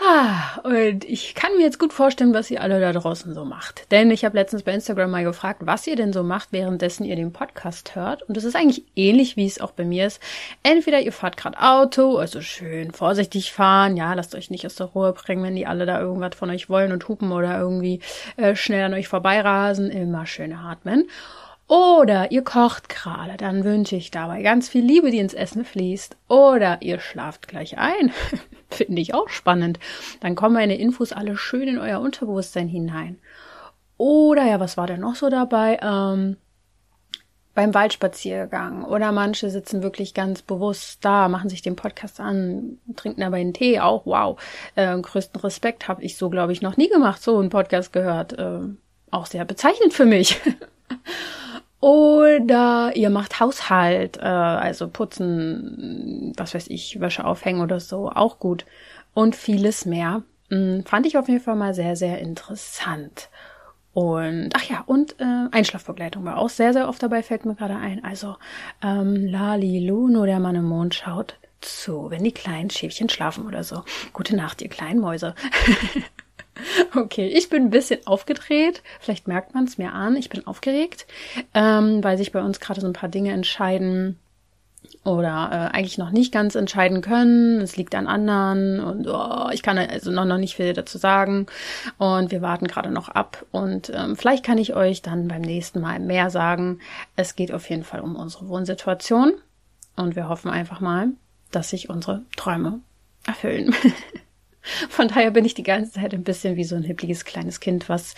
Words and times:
Ah, 0.00 0.60
und 0.62 1.04
ich 1.04 1.34
kann 1.34 1.56
mir 1.56 1.64
jetzt 1.64 1.80
gut 1.80 1.92
vorstellen, 1.92 2.32
was 2.32 2.50
ihr 2.52 2.62
alle 2.62 2.80
da 2.80 2.92
draußen 2.92 3.34
so 3.34 3.44
macht. 3.44 3.90
Denn 3.90 4.12
ich 4.12 4.24
habe 4.24 4.36
letztens 4.36 4.62
bei 4.62 4.72
Instagram 4.72 5.10
mal 5.10 5.24
gefragt, 5.24 5.62
was 5.64 5.88
ihr 5.88 5.96
denn 5.96 6.12
so 6.12 6.22
macht, 6.22 6.52
währenddessen 6.52 7.04
ihr 7.04 7.16
den 7.16 7.32
Podcast 7.32 7.96
hört. 7.96 8.22
Und 8.22 8.36
es 8.36 8.44
ist 8.44 8.54
eigentlich 8.54 8.84
ähnlich, 8.94 9.36
wie 9.36 9.46
es 9.46 9.60
auch 9.60 9.72
bei 9.72 9.84
mir 9.84 10.06
ist. 10.06 10.20
Entweder 10.62 11.00
ihr 11.00 11.12
fahrt 11.12 11.36
gerade 11.36 11.60
Auto, 11.60 12.16
also 12.16 12.40
schön 12.42 12.92
vorsichtig 12.92 13.52
fahren, 13.52 13.96
ja, 13.96 14.14
lasst 14.14 14.36
euch 14.36 14.50
nicht 14.50 14.64
aus 14.66 14.76
der 14.76 14.86
Ruhe 14.86 15.12
bringen, 15.12 15.42
wenn 15.42 15.56
die 15.56 15.66
alle 15.66 15.84
da 15.84 15.98
irgendwas 16.00 16.36
von 16.36 16.50
euch 16.50 16.70
wollen 16.70 16.92
und 16.92 17.08
hupen 17.08 17.32
oder 17.32 17.58
irgendwie 17.58 18.00
äh, 18.36 18.54
schnell 18.54 18.84
an 18.84 18.94
euch 18.94 19.08
vorbeirasen. 19.08 19.90
Immer 19.90 20.26
schön 20.26 20.52
atmen. 20.52 21.08
Oder 21.66 22.30
ihr 22.30 22.44
kocht 22.44 22.88
gerade, 22.88 23.36
dann 23.36 23.64
wünsche 23.64 23.96
ich 23.96 24.12
dabei 24.12 24.42
ganz 24.42 24.68
viel 24.68 24.84
Liebe, 24.84 25.10
die 25.10 25.18
ins 25.18 25.34
Essen 25.34 25.64
fließt. 25.64 26.16
Oder 26.28 26.78
ihr 26.82 27.00
schlaft 27.00 27.48
gleich 27.48 27.78
ein. 27.78 28.12
Finde 28.70 29.00
ich 29.00 29.14
auch 29.14 29.28
spannend. 29.28 29.78
Dann 30.20 30.34
kommen 30.34 30.54
meine 30.54 30.76
Infos 30.76 31.12
alle 31.12 31.36
schön 31.36 31.68
in 31.68 31.78
euer 31.78 32.00
Unterbewusstsein 32.00 32.68
hinein. 32.68 33.18
Oder 33.96 34.44
ja, 34.44 34.60
was 34.60 34.76
war 34.76 34.86
denn 34.86 35.00
noch 35.00 35.16
so 35.16 35.28
dabei? 35.28 35.78
Ähm, 35.82 36.36
beim 37.54 37.74
Waldspaziergang. 37.74 38.84
Oder 38.84 39.10
manche 39.10 39.50
sitzen 39.50 39.82
wirklich 39.82 40.14
ganz 40.14 40.42
bewusst 40.42 41.04
da, 41.04 41.28
machen 41.28 41.50
sich 41.50 41.60
den 41.60 41.74
Podcast 41.74 42.20
an, 42.20 42.78
trinken 42.94 43.20
dabei 43.20 43.40
einen 43.40 43.52
Tee. 43.52 43.80
Auch 43.80 44.06
wow. 44.06 44.40
Äh, 44.76 44.96
größten 44.96 45.40
Respekt 45.40 45.88
habe 45.88 46.04
ich 46.04 46.16
so, 46.16 46.30
glaube 46.30 46.52
ich, 46.52 46.62
noch 46.62 46.76
nie 46.76 46.88
gemacht. 46.88 47.20
So 47.20 47.36
einen 47.38 47.48
Podcast 47.48 47.92
gehört. 47.92 48.38
Äh, 48.38 48.60
auch 49.10 49.26
sehr 49.26 49.44
bezeichnend 49.44 49.92
für 49.92 50.04
mich. 50.04 50.40
Oder 51.80 52.92
ihr 52.96 53.10
macht 53.10 53.38
Haushalt, 53.38 54.16
äh, 54.16 54.22
also 54.22 54.88
putzen, 54.88 56.32
was 56.36 56.54
weiß 56.54 56.68
ich, 56.68 57.00
Wäsche 57.00 57.24
aufhängen 57.24 57.60
oder 57.60 57.78
so, 57.78 58.10
auch 58.10 58.38
gut. 58.38 58.66
Und 59.14 59.36
vieles 59.36 59.84
mehr. 59.84 60.22
Hm, 60.50 60.84
fand 60.84 61.06
ich 61.06 61.18
auf 61.18 61.28
jeden 61.28 61.40
Fall 61.40 61.56
mal 61.56 61.74
sehr, 61.74 61.94
sehr 61.94 62.18
interessant. 62.18 63.28
Und, 63.92 64.50
ach 64.54 64.64
ja, 64.64 64.82
und 64.86 65.18
äh, 65.20 65.48
Einschlafbegleitung 65.50 66.24
war 66.24 66.38
auch 66.38 66.50
sehr, 66.50 66.72
sehr 66.72 66.88
oft 66.88 67.02
dabei, 67.02 67.22
fällt 67.22 67.44
mir 67.44 67.54
gerade 67.54 67.76
ein. 67.76 68.04
Also, 68.04 68.36
ähm, 68.82 69.26
Lali 69.26 69.84
Luno, 69.86 70.24
der 70.24 70.40
Mann 70.40 70.56
im 70.56 70.64
Mond, 70.66 70.94
schaut 70.94 71.36
zu, 71.60 72.10
wenn 72.10 72.22
die 72.22 72.32
kleinen 72.32 72.70
Schäfchen 72.70 73.08
schlafen 73.08 73.46
oder 73.46 73.64
so. 73.64 73.82
Gute 74.12 74.36
Nacht, 74.36 74.62
ihr 74.62 74.68
kleinen 74.68 75.00
Mäuse. 75.00 75.34
Okay, 76.94 77.28
ich 77.28 77.48
bin 77.48 77.64
ein 77.64 77.70
bisschen 77.70 78.06
aufgedreht. 78.06 78.82
Vielleicht 79.00 79.28
merkt 79.28 79.54
man 79.54 79.64
es 79.64 79.78
mir 79.78 79.92
an. 79.92 80.16
Ich 80.16 80.28
bin 80.28 80.46
aufgeregt, 80.46 81.06
ähm, 81.54 82.02
weil 82.02 82.18
sich 82.18 82.32
bei 82.32 82.42
uns 82.42 82.60
gerade 82.60 82.80
so 82.80 82.86
ein 82.86 82.92
paar 82.92 83.08
Dinge 83.08 83.32
entscheiden 83.32 84.18
oder 85.04 85.48
äh, 85.52 85.76
eigentlich 85.76 85.98
noch 85.98 86.10
nicht 86.10 86.32
ganz 86.32 86.54
entscheiden 86.54 87.00
können. 87.00 87.60
Es 87.60 87.76
liegt 87.76 87.94
an 87.94 88.06
anderen 88.06 88.80
und 88.80 89.06
oh, 89.06 89.48
ich 89.52 89.62
kann 89.62 89.78
also 89.78 90.10
noch, 90.10 90.24
noch 90.24 90.38
nicht 90.38 90.56
viel 90.56 90.72
dazu 90.72 90.98
sagen. 90.98 91.46
Und 91.98 92.30
wir 92.30 92.42
warten 92.42 92.66
gerade 92.66 92.90
noch 92.90 93.08
ab. 93.08 93.44
Und 93.50 93.90
ähm, 93.94 94.16
vielleicht 94.16 94.44
kann 94.44 94.58
ich 94.58 94.74
euch 94.74 95.02
dann 95.02 95.28
beim 95.28 95.42
nächsten 95.42 95.80
Mal 95.80 95.98
mehr 96.00 96.30
sagen. 96.30 96.80
Es 97.16 97.36
geht 97.36 97.52
auf 97.52 97.68
jeden 97.70 97.84
Fall 97.84 98.00
um 98.00 98.16
unsere 98.16 98.48
Wohnsituation. 98.48 99.32
Und 99.96 100.16
wir 100.16 100.28
hoffen 100.28 100.50
einfach 100.50 100.80
mal, 100.80 101.08
dass 101.50 101.70
sich 101.70 101.88
unsere 101.88 102.22
Träume 102.36 102.80
erfüllen. 103.26 103.74
Von 104.88 105.08
daher 105.08 105.30
bin 105.30 105.44
ich 105.44 105.54
die 105.54 105.62
ganze 105.62 105.92
Zeit 105.92 106.14
ein 106.14 106.24
bisschen 106.24 106.56
wie 106.56 106.64
so 106.64 106.76
ein 106.76 106.82
hippliges 106.82 107.24
kleines 107.24 107.60
Kind, 107.60 107.88
was 107.88 108.14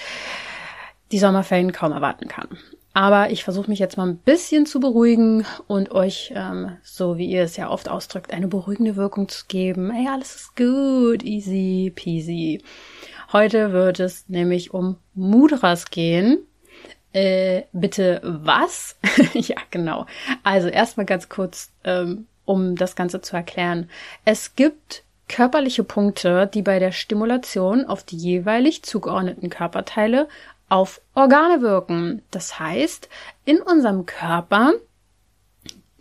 die 1.13 1.19
Sommerferien 1.19 1.73
kaum 1.73 1.93
erwarten 1.93 2.29
kann. 2.29 2.49
Aber 2.93 3.31
ich 3.31 3.45
versuche 3.45 3.71
mich 3.71 3.79
jetzt 3.79 3.97
mal 3.97 4.09
ein 4.09 4.19
bisschen 4.19 4.67
zu 4.67 4.81
beruhigen 4.81 5.47
und 5.69 5.93
euch, 5.93 6.33
ähm, 6.35 6.77
so 6.83 7.19
wie 7.19 7.27
ihr 7.27 7.45
es 7.45 7.57
ja 7.57 7.71
oft 7.71 7.89
ausdrückt, 7.89 8.33
eine 8.33 8.49
beruhigende 8.49 8.97
Wirkung 8.97 9.29
zu 9.29 9.45
geben. 9.47 9.93
Ey, 9.93 10.09
alles 10.09 10.35
ist 10.35 10.57
gut, 10.57 11.23
easy 11.23 11.93
peasy. 11.95 12.63
Heute 13.33 13.73
wird 13.73 14.01
es 14.01 14.29
nämlich 14.29 14.75
um 14.75 14.97
Mudras 15.15 15.91
gehen. 15.91 16.39
Äh, 17.13 17.63
bitte 17.73 18.21
was? 18.25 18.97
ja, 19.35 19.57
genau. 19.71 20.07
Also 20.43 20.67
erstmal 20.67 21.07
ganz 21.07 21.29
kurz, 21.29 21.73
ähm, 21.85 22.27
um 22.45 22.75
das 22.75 22.97
Ganze 22.97 23.21
zu 23.21 23.37
erklären. 23.37 23.89
Es 24.25 24.57
gibt 24.57 25.05
körperliche 25.31 25.85
Punkte, 25.85 26.51
die 26.53 26.63
bei 26.63 26.79
der 26.79 26.93
Stimulation 26.93 27.87
auf 27.87 28.03
die 28.03 28.17
jeweilig 28.17 28.83
zugeordneten 28.83 29.49
Körperteile 29.49 30.29
auf 30.69 31.01
Organe 31.15 31.63
wirken. 31.63 32.23
Das 32.31 32.59
heißt, 32.59 33.09
in 33.45 33.63
unserem 33.63 34.07
Körper, 34.07 34.73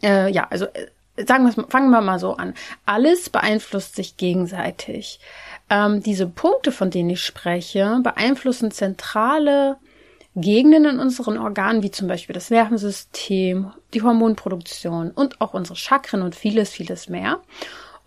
äh, 0.01 0.31
ja, 0.31 0.47
also 0.49 0.65
äh, 0.65 0.87
sagen 1.27 1.45
wir 1.45 1.65
fangen 1.67 1.91
wir 1.91 2.01
mal 2.01 2.19
so 2.19 2.33
an. 2.33 2.53
Alles 2.85 3.29
beeinflusst 3.29 3.95
sich 3.95 4.17
gegenseitig. 4.17 5.19
Ähm, 5.69 6.01
diese 6.01 6.25
Punkte, 6.25 6.71
von 6.71 6.89
denen 6.89 7.11
ich 7.11 7.23
spreche, 7.23 7.99
beeinflussen 8.01 8.71
zentrale 8.71 9.77
Gegenden 10.35 10.85
in 10.85 10.99
unseren 10.99 11.37
Organen, 11.37 11.83
wie 11.83 11.91
zum 11.91 12.07
Beispiel 12.07 12.33
das 12.33 12.49
Nervensystem, 12.49 13.71
die 13.93 14.01
Hormonproduktion 14.01 15.11
und 15.11 15.41
auch 15.41 15.53
unsere 15.53 15.75
Chakren 15.75 16.21
und 16.21 16.35
vieles, 16.35 16.69
vieles 16.69 17.09
mehr. 17.09 17.39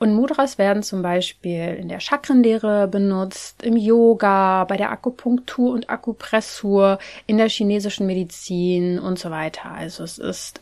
Und 0.02 0.14
Mudras 0.14 0.58
werden 0.58 0.82
zum 0.82 1.00
Beispiel 1.00 1.76
in 1.78 1.88
der 1.88 2.00
Chakrenlehre 2.00 2.88
benutzt, 2.88 3.62
im 3.62 3.76
Yoga, 3.76 4.64
bei 4.64 4.76
der 4.76 4.90
Akupunktur 4.90 5.72
und 5.72 5.90
Akupressur, 5.90 6.98
in 7.28 7.38
der 7.38 7.48
chinesischen 7.48 8.08
Medizin 8.08 8.98
und 8.98 9.20
so 9.20 9.30
weiter. 9.30 9.70
Also 9.70 10.02
es 10.02 10.18
ist, 10.18 10.60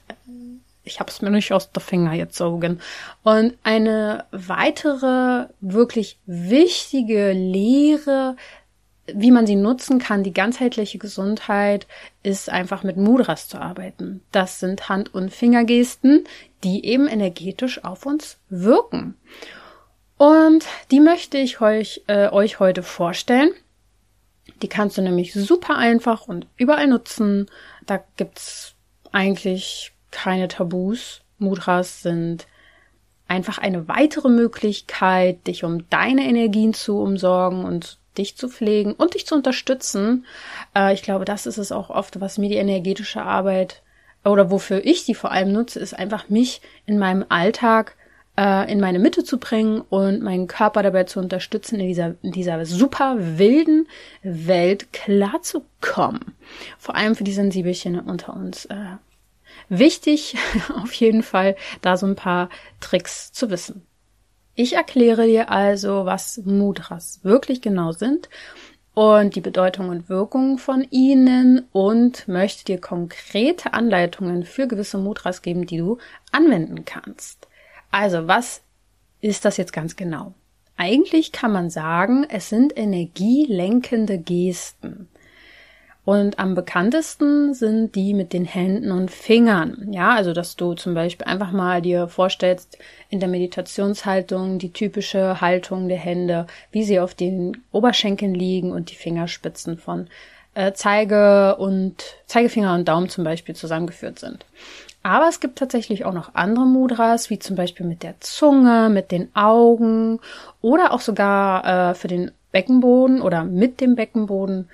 ich 0.84 1.00
habe 1.00 1.10
es 1.10 1.22
mir 1.22 1.30
nicht 1.30 1.54
aus 1.54 1.72
der 1.72 1.80
Finger 1.80 2.18
gezogen. 2.18 2.80
Und 3.22 3.54
eine 3.62 4.26
weitere 4.30 5.46
wirklich 5.62 6.18
wichtige 6.26 7.32
Lehre 7.32 8.36
wie 9.14 9.30
man 9.30 9.46
sie 9.46 9.56
nutzen 9.56 9.98
kann, 9.98 10.22
die 10.22 10.32
ganzheitliche 10.32 10.98
Gesundheit, 10.98 11.86
ist 12.22 12.48
einfach 12.48 12.82
mit 12.82 12.96
Mudras 12.96 13.48
zu 13.48 13.58
arbeiten. 13.58 14.22
Das 14.30 14.60
sind 14.60 14.88
Hand- 14.88 15.12
und 15.14 15.32
Fingergesten, 15.32 16.24
die 16.64 16.84
eben 16.84 17.08
energetisch 17.08 17.84
auf 17.84 18.06
uns 18.06 18.38
wirken. 18.48 19.14
Und 20.16 20.66
die 20.90 21.00
möchte 21.00 21.38
ich 21.38 21.60
euch, 21.60 22.02
äh, 22.06 22.28
euch 22.28 22.60
heute 22.60 22.82
vorstellen. 22.82 23.52
Die 24.62 24.68
kannst 24.68 24.98
du 24.98 25.02
nämlich 25.02 25.32
super 25.32 25.76
einfach 25.76 26.28
und 26.28 26.46
überall 26.56 26.86
nutzen. 26.86 27.46
Da 27.86 28.04
gibt's 28.16 28.74
eigentlich 29.12 29.92
keine 30.10 30.48
Tabus. 30.48 31.22
Mudras 31.38 32.02
sind 32.02 32.46
einfach 33.28 33.58
eine 33.58 33.88
weitere 33.88 34.28
Möglichkeit, 34.28 35.46
dich 35.46 35.64
um 35.64 35.88
deine 35.88 36.26
Energien 36.26 36.74
zu 36.74 36.98
umsorgen 36.98 37.64
und 37.64 37.98
dich 38.18 38.36
zu 38.36 38.48
pflegen 38.48 38.92
und 38.92 39.14
dich 39.14 39.26
zu 39.26 39.36
unterstützen. 39.36 40.26
Äh, 40.74 40.92
ich 40.92 41.02
glaube, 41.02 41.24
das 41.24 41.46
ist 41.46 41.58
es 41.58 41.72
auch 41.72 41.90
oft, 41.90 42.20
was 42.20 42.38
mir 42.38 42.48
die 42.48 42.56
energetische 42.56 43.22
Arbeit 43.22 43.82
oder 44.24 44.50
wofür 44.50 44.84
ich 44.84 45.04
sie 45.04 45.14
vor 45.14 45.30
allem 45.30 45.52
nutze, 45.52 45.80
ist 45.80 45.94
einfach 45.94 46.28
mich 46.28 46.60
in 46.86 46.98
meinem 46.98 47.24
Alltag 47.28 47.96
äh, 48.36 48.70
in 48.70 48.80
meine 48.80 48.98
Mitte 48.98 49.24
zu 49.24 49.38
bringen 49.38 49.82
und 49.88 50.22
meinen 50.22 50.46
Körper 50.46 50.82
dabei 50.82 51.04
zu 51.04 51.20
unterstützen, 51.20 51.80
in 51.80 51.88
dieser, 51.88 52.14
in 52.22 52.32
dieser 52.32 52.64
super 52.64 53.16
wilden 53.38 53.86
Welt 54.22 54.92
klarzukommen. 54.92 56.34
Vor 56.78 56.96
allem 56.96 57.14
für 57.14 57.24
die 57.24 57.32
Sensibelchen 57.32 57.98
unter 58.00 58.34
uns. 58.34 58.66
Äh, 58.66 58.96
wichtig 59.68 60.36
auf 60.82 60.92
jeden 60.92 61.22
Fall, 61.22 61.56
da 61.82 61.96
so 61.96 62.06
ein 62.06 62.16
paar 62.16 62.48
Tricks 62.80 63.32
zu 63.32 63.50
wissen. 63.50 63.86
Ich 64.54 64.74
erkläre 64.74 65.26
dir 65.26 65.50
also, 65.50 66.04
was 66.04 66.42
Mudras 66.44 67.20
wirklich 67.22 67.62
genau 67.62 67.92
sind 67.92 68.28
und 68.94 69.36
die 69.36 69.40
Bedeutung 69.40 69.88
und 69.88 70.08
Wirkung 70.08 70.58
von 70.58 70.86
ihnen 70.90 71.66
und 71.72 72.26
möchte 72.28 72.64
dir 72.64 72.80
konkrete 72.80 73.72
Anleitungen 73.72 74.44
für 74.44 74.66
gewisse 74.66 74.98
Mudras 74.98 75.42
geben, 75.42 75.66
die 75.66 75.78
du 75.78 75.98
anwenden 76.32 76.84
kannst. 76.84 77.48
Also, 77.90 78.26
was 78.26 78.62
ist 79.20 79.44
das 79.44 79.56
jetzt 79.56 79.72
ganz 79.72 79.96
genau? 79.96 80.34
Eigentlich 80.76 81.32
kann 81.32 81.52
man 81.52 81.70
sagen, 81.70 82.26
es 82.28 82.48
sind 82.48 82.76
energielenkende 82.76 84.18
Gesten. 84.18 85.08
Und 86.10 86.40
am 86.40 86.56
bekanntesten 86.56 87.54
sind 87.54 87.94
die 87.94 88.14
mit 88.14 88.32
den 88.32 88.44
Händen 88.44 88.90
und 88.90 89.12
Fingern. 89.12 89.92
Ja, 89.92 90.10
also 90.10 90.32
dass 90.32 90.56
du 90.56 90.74
zum 90.74 90.92
Beispiel 90.92 91.24
einfach 91.24 91.52
mal 91.52 91.80
dir 91.82 92.08
vorstellst, 92.08 92.78
in 93.10 93.20
der 93.20 93.28
Meditationshaltung 93.28 94.58
die 94.58 94.72
typische 94.72 95.40
Haltung 95.40 95.86
der 95.86 95.98
Hände, 95.98 96.48
wie 96.72 96.82
sie 96.82 96.98
auf 96.98 97.14
den 97.14 97.62
Oberschenkeln 97.70 98.34
liegen 98.34 98.72
und 98.72 98.90
die 98.90 98.96
Fingerspitzen 98.96 99.78
von 99.78 100.08
äh, 100.54 100.72
Zeige 100.72 101.54
und 101.58 102.02
Zeigefinger 102.26 102.74
und 102.74 102.88
Daumen 102.88 103.08
zum 103.08 103.22
Beispiel 103.22 103.54
zusammengeführt 103.54 104.18
sind. 104.18 104.44
Aber 105.04 105.28
es 105.28 105.38
gibt 105.38 105.60
tatsächlich 105.60 106.04
auch 106.04 106.12
noch 106.12 106.34
andere 106.34 106.66
Mudras, 106.66 107.30
wie 107.30 107.38
zum 107.38 107.54
Beispiel 107.54 107.86
mit 107.86 108.02
der 108.02 108.16
Zunge, 108.18 108.88
mit 108.90 109.12
den 109.12 109.28
Augen 109.36 110.18
oder 110.60 110.92
auch 110.92 111.02
sogar 111.02 111.92
äh, 111.92 111.94
für 111.94 112.08
den 112.08 112.32
Beckenboden 112.50 113.22
oder 113.22 113.44
mit 113.44 113.80
dem 113.80 113.94
Beckenboden, 113.94 114.68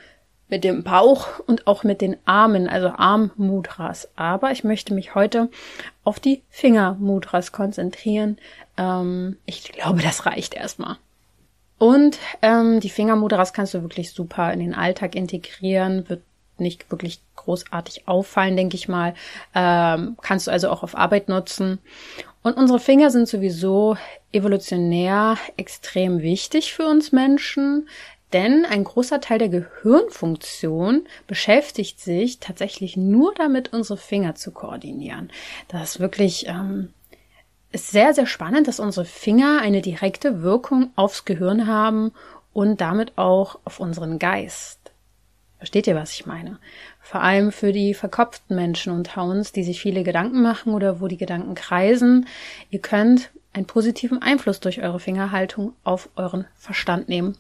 mit 0.49 0.65
dem 0.65 0.83
Bauch 0.85 1.41
und 1.41 1.67
auch 1.67 1.83
mit 1.83 2.01
den 2.01 2.17
Armen, 2.25 2.69
also 2.69 2.89
Armmudras. 2.89 4.09
Aber 4.17 4.53
ich 4.53 4.65
möchte 4.65 4.95
mich 4.95 5.15
heute 5.15 5.51
auf 6.05 6.21
die 6.21 6.43
Fingermudras 6.51 7.53
konzentrieren. 7.53 8.39
Ähm, 8.77 9.37
ich 9.45 9.65
glaube, 9.73 10.03
das 10.03 10.27
reicht 10.27 10.55
erstmal. 10.55 10.97
Und 11.79 12.19
ähm, 12.43 12.81
die 12.81 12.91
Fingermudras 12.91 13.53
kannst 13.53 13.75
du 13.75 13.83
wirklich 13.83 14.13
super 14.13 14.53
in 14.53 14.61
den 14.61 14.75
Alltag 14.75 15.15
integrieren, 15.15 16.09
wird 16.09 16.23
nicht 16.59 16.91
wirklich 16.91 17.21
großartig 17.35 18.09
auffallen, 18.09 18.57
denke 18.57 18.77
ich 18.77 18.89
mal. 18.89 19.15
Ähm, 19.55 20.17
kannst 20.23 20.47
du 20.47 20.51
also 20.51 20.71
auch 20.71 20.83
auf 20.83 20.97
Arbeit 20.97 21.29
nutzen. 21.29 21.81
Und 22.43 22.57
unsere 22.57 22.79
Finger 22.79 23.11
sind 23.11 23.29
sowieso 23.29 23.97
evolutionär 24.33 25.37
extrem 25.57 26.23
wichtig 26.23 26.73
für 26.73 26.87
uns 26.87 27.13
Menschen, 27.13 27.89
denn 28.33 28.65
ein 28.65 28.85
großer 28.85 29.21
Teil 29.21 29.39
der 29.39 29.49
Gehirnfunktion 29.49 31.07
beschäftigt 31.27 32.01
sich 32.01 32.39
tatsächlich 32.41 32.97
nur 32.97 33.35
damit, 33.35 33.73
unsere 33.73 33.97
Finger 33.97 34.35
zu 34.35 34.51
koordinieren. 34.51 35.31
Das 35.69 35.83
ist 35.83 36.01
wirklich 36.01 36.47
ähm, 36.49 36.91
ist 37.73 37.91
sehr, 37.91 38.15
sehr 38.15 38.27
spannend, 38.27 38.69
dass 38.69 38.81
unsere 38.81 39.05
Finger 39.05 39.61
eine 39.61 39.83
direkte 39.83 40.43
Wirkung 40.43 40.91
aufs 40.97 41.25
Gehirn 41.25 41.67
haben 41.67 42.13
und 42.53 42.81
damit 42.81 43.19
auch 43.19 43.59
auf 43.65 43.81
unseren 43.81 44.19
Geist. 44.19 44.93
Versteht 45.59 45.87
ihr, 45.87 45.95
was 45.95 46.13
ich 46.13 46.27
meine? 46.27 46.59
Vor 47.01 47.23
allem 47.23 47.53
für 47.53 47.73
die 47.73 47.95
verkopften 47.95 48.57
Menschen 48.57 48.93
unter 48.93 49.25
uns, 49.25 49.53
die 49.53 49.63
sich 49.63 49.81
viele 49.81 50.05
Gedanken 50.05 50.43
machen 50.43 50.75
oder 50.75 51.01
wo 51.01 51.09
die 51.09 51.17
Gedanken 51.17 51.55
kreisen. 51.55 52.27
Ihr 52.71 52.81
könnt 52.81 53.31
einen 53.53 53.67
positiven 53.67 54.21
Einfluss 54.21 54.61
durch 54.61 54.83
eure 54.83 55.01
Fingerhaltung 55.01 55.75
auf 55.83 56.09
euren 56.17 56.47
Verstand 56.55 57.09
nehmen. 57.09 57.37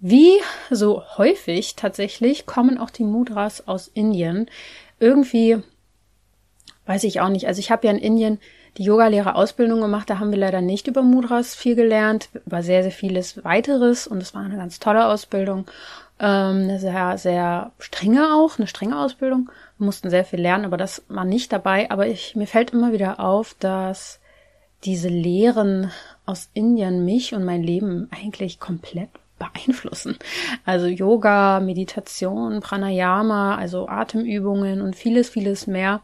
Wie 0.00 0.32
so 0.70 1.02
häufig 1.18 1.76
tatsächlich 1.76 2.46
kommen 2.46 2.78
auch 2.78 2.88
die 2.88 3.04
Mudras 3.04 3.68
aus 3.68 3.88
Indien. 3.88 4.46
Irgendwie 4.98 5.58
weiß 6.86 7.04
ich 7.04 7.20
auch 7.20 7.28
nicht. 7.28 7.46
Also 7.46 7.60
ich 7.60 7.70
habe 7.70 7.86
ja 7.86 7.92
in 7.92 7.98
Indien 7.98 8.38
die 8.78 8.84
Yoga-Lehrer-Ausbildung 8.84 9.80
gemacht. 9.80 10.08
Da 10.08 10.18
haben 10.18 10.30
wir 10.30 10.38
leider 10.38 10.62
nicht 10.62 10.86
über 10.86 11.02
Mudras 11.02 11.54
viel 11.54 11.74
gelernt, 11.74 12.30
über 12.46 12.62
sehr, 12.62 12.82
sehr 12.82 12.92
vieles 12.92 13.44
weiteres. 13.44 14.06
Und 14.06 14.22
es 14.22 14.34
war 14.34 14.42
eine 14.42 14.56
ganz 14.56 14.78
tolle 14.78 15.06
Ausbildung. 15.06 15.66
Ähm, 16.18 16.62
eine 16.62 16.78
sehr, 16.80 17.18
sehr 17.18 17.72
strenge 17.78 18.34
auch, 18.34 18.58
eine 18.58 18.66
strenge 18.66 18.98
Ausbildung. 18.98 19.50
Wir 19.76 19.84
mussten 19.84 20.08
sehr 20.08 20.24
viel 20.24 20.40
lernen, 20.40 20.64
aber 20.64 20.78
das 20.78 21.02
war 21.08 21.26
nicht 21.26 21.52
dabei. 21.52 21.90
Aber 21.90 22.06
ich, 22.06 22.36
mir 22.36 22.46
fällt 22.46 22.70
immer 22.70 22.92
wieder 22.92 23.20
auf, 23.20 23.54
dass 23.60 24.18
diese 24.84 25.08
Lehren 25.08 25.90
aus 26.24 26.48
Indien 26.54 27.04
mich 27.04 27.34
und 27.34 27.44
mein 27.44 27.62
Leben 27.62 28.08
eigentlich 28.10 28.60
komplett 28.60 29.10
beeinflussen. 29.40 30.16
Also 30.64 30.86
Yoga, 30.86 31.58
Meditation, 31.58 32.60
Pranayama, 32.60 33.56
also 33.56 33.88
Atemübungen 33.88 34.80
und 34.80 34.94
vieles, 34.94 35.28
vieles 35.28 35.66
mehr. 35.66 36.02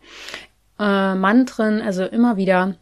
Äh, 0.81 1.15
Mantren, 1.15 1.81
also 1.81 2.05
immer 2.05 2.37
wieder 2.37 2.75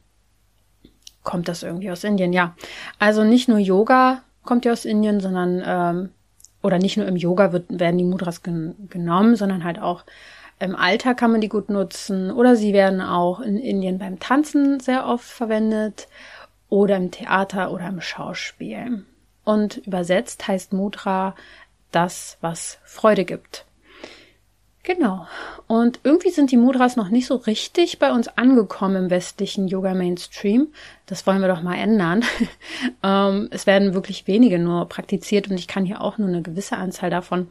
kommt 1.23 1.49
das 1.49 1.63
irgendwie 1.63 1.91
aus 1.91 2.05
Indien, 2.05 2.33
ja. 2.33 2.55
Also 2.99 3.25
nicht 3.25 3.49
nur 3.49 3.59
Yoga 3.59 4.23
kommt 4.43 4.65
ja 4.65 4.73
aus 4.73 4.85
Indien, 4.85 5.21
sondern 5.21 5.63
ähm, 5.65 6.11
oder 6.63 6.79
nicht 6.79 6.97
nur 6.97 7.07
im 7.07 7.17
Yoga 7.17 7.53
wird, 7.53 7.67
werden 7.69 7.99
die 7.99 8.05
Mudras 8.05 8.43
gen 8.43 8.89
genommen, 8.89 9.37
sondern 9.37 9.65
halt 9.65 9.79
auch 9.79 10.05
im 10.61 10.77
Alltag 10.77 11.19
kann 11.19 11.33
man 11.33 11.41
die 11.41 11.49
gut 11.49 11.69
nutzen 11.69 12.31
oder 12.31 12.57
sie 12.57 12.73
werden 12.73 13.01
auch 13.01 13.41
in 13.41 13.59
Indien 13.59 13.99
beim 13.99 14.21
Tanzen 14.21 14.81
sehr 14.81 15.07
oft 15.07 15.25
verwendet 15.25 16.09
oder 16.69 16.97
im 16.97 17.11
Theater 17.11 17.73
oder 17.73 17.89
im 17.89 18.01
Schauspiel. 18.01 19.05
Und 19.45 19.79
übersetzt 19.87 20.49
heißt 20.49 20.73
Mudra 20.73 21.35
das, 21.91 22.39
was 22.41 22.79
Freude 22.85 23.25
gibt. 23.25 23.67
Genau. 24.85 25.27
Und 25.67 26.01
irgendwie 26.05 26.29
sind 26.29 26.51
die 26.51 26.59
Mudras 26.59 26.97
noch 26.97 27.09
nicht 27.09 27.27
so 27.27 27.37
richtig 27.37 27.99
bei 27.99 28.13
uns 28.13 28.29
angekommen 28.29 29.05
im 29.05 29.11
westlichen 29.11 29.67
Yoga 29.67 29.95
Mainstream. 29.95 30.69
Das 31.07 31.27
wollen 31.27 31.41
wir 31.41 31.49
doch 31.49 31.63
mal 31.63 31.77
ändern. 31.77 32.23
ähm, 33.03 33.49
es 33.51 33.67
werden 33.67 33.95
wirklich 33.95 34.27
wenige 34.27 34.59
nur 34.59 34.87
praktiziert 34.87 35.49
und 35.49 35.57
ich 35.57 35.69
kann 35.69 35.87
hier 35.87 36.03
auch 36.03 36.19
nur 36.19 36.29
eine 36.29 36.43
gewisse 36.43 36.77
Anzahl 36.77 37.09
davon 37.09 37.49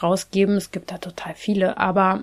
rausgeben. 0.00 0.56
Es 0.56 0.70
gibt 0.70 0.92
da 0.92 0.98
total 0.98 1.34
viele, 1.34 1.78
aber 1.78 2.22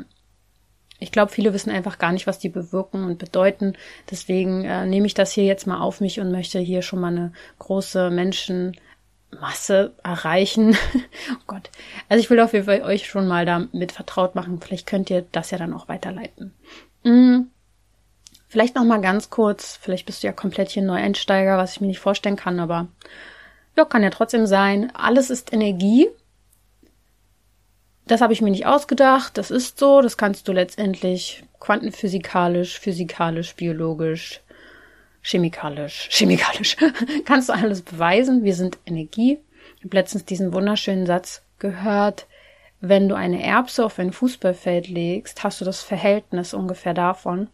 ich 1.00 1.12
glaube, 1.12 1.34
viele 1.34 1.54
wissen 1.54 1.72
einfach 1.72 1.98
gar 1.98 2.14
nicht, 2.14 2.26
was 2.26 2.40
die 2.40 2.48
bewirken 2.48 3.04
und 3.04 3.20
bedeuten. 3.20 3.74
Deswegen 4.10 4.64
äh, 4.64 4.86
nehme 4.86 5.06
ich 5.06 5.14
das 5.14 5.34
hier 5.34 5.44
jetzt 5.44 5.68
mal 5.68 5.82
auf 5.82 6.00
mich 6.00 6.22
und 6.22 6.32
möchte 6.32 6.60
hier 6.60 6.82
schon 6.82 7.02
mal 7.02 7.08
eine 7.12 7.34
große 7.60 8.10
Menschen 8.10 8.78
Masse 9.40 9.94
erreichen. 10.04 10.76
oh 11.32 11.44
Gott. 11.48 11.70
Also 12.10 12.22
ich 12.22 12.30
will 12.30 12.40
auf 12.40 12.54
jeden 12.54 12.66
Fall 12.66 12.82
euch 12.82 13.08
schon 13.08 13.28
mal 13.28 13.46
damit 13.46 13.92
vertraut 13.92 14.36
machen. 14.36 14.60
Vielleicht 14.62 14.88
könnt 14.88 15.10
ihr 15.10 15.26
das 15.32 15.52
ja 15.52 15.58
dann 15.58 15.74
auch 15.74 15.88
weiterleiten. 15.88 16.54
Hm. 17.04 17.50
Vielleicht 18.48 18.76
noch 18.76 18.84
mal 18.84 19.02
ganz 19.02 19.30
kurz. 19.30 19.78
Vielleicht 19.82 20.06
bist 20.06 20.24
du 20.24 20.28
ja 20.28 20.34
komplett 20.34 20.70
hier 20.70 20.84
Neueinsteiger, 20.84 21.58
was 21.58 21.74
ich 21.74 21.82
mir 21.82 21.88
nicht 21.88 22.00
vorstellen 22.00 22.36
kann, 22.36 22.60
aber 22.60 22.88
ja, 23.76 23.86
kann 23.86 24.04
ja 24.04 24.10
trotzdem 24.10 24.46
sein. 24.46 24.92
Alles 24.96 25.30
ist 25.30 25.52
Energie. 25.52 26.08
Das 28.08 28.22
habe 28.22 28.34
ich 28.34 28.42
mir 28.42 28.52
nicht 28.52 28.66
ausgedacht. 28.66 29.38
Das 29.38 29.52
ist 29.52 29.80
so. 29.80 30.02
Das 30.02 30.18
kannst 30.18 30.48
du 30.48 30.54
letztendlich 30.54 31.44
quantenphysikalisch, 31.60 32.80
physikalisch, 32.80 33.56
biologisch, 33.56 34.42
chemikalisch, 35.26 36.08
chemikalisch, 36.12 36.78
kannst 37.26 37.50
du 37.50 37.54
alles 37.54 37.82
beweisen. 37.82 38.44
Wir 38.44 38.54
sind 38.54 38.78
Energie. 38.86 39.40
Ich 39.78 39.84
habe 39.84 39.98
letztens 39.98 40.26
diesen 40.26 40.54
wunderschönen 40.54 41.08
Satz 41.08 41.42
gehört. 41.58 42.28
Wenn 42.80 43.10
du 43.10 43.16
eine 43.16 43.44
Erbse 43.44 43.84
auf 43.84 43.98
ein 43.98 44.14
Fußballfeld 44.14 44.88
legst, 44.88 45.44
hast 45.44 45.60
du 45.60 45.66
das 45.66 45.82
Verhältnis 45.82 46.54
ungefähr 46.54 46.94
davon, 46.94 47.48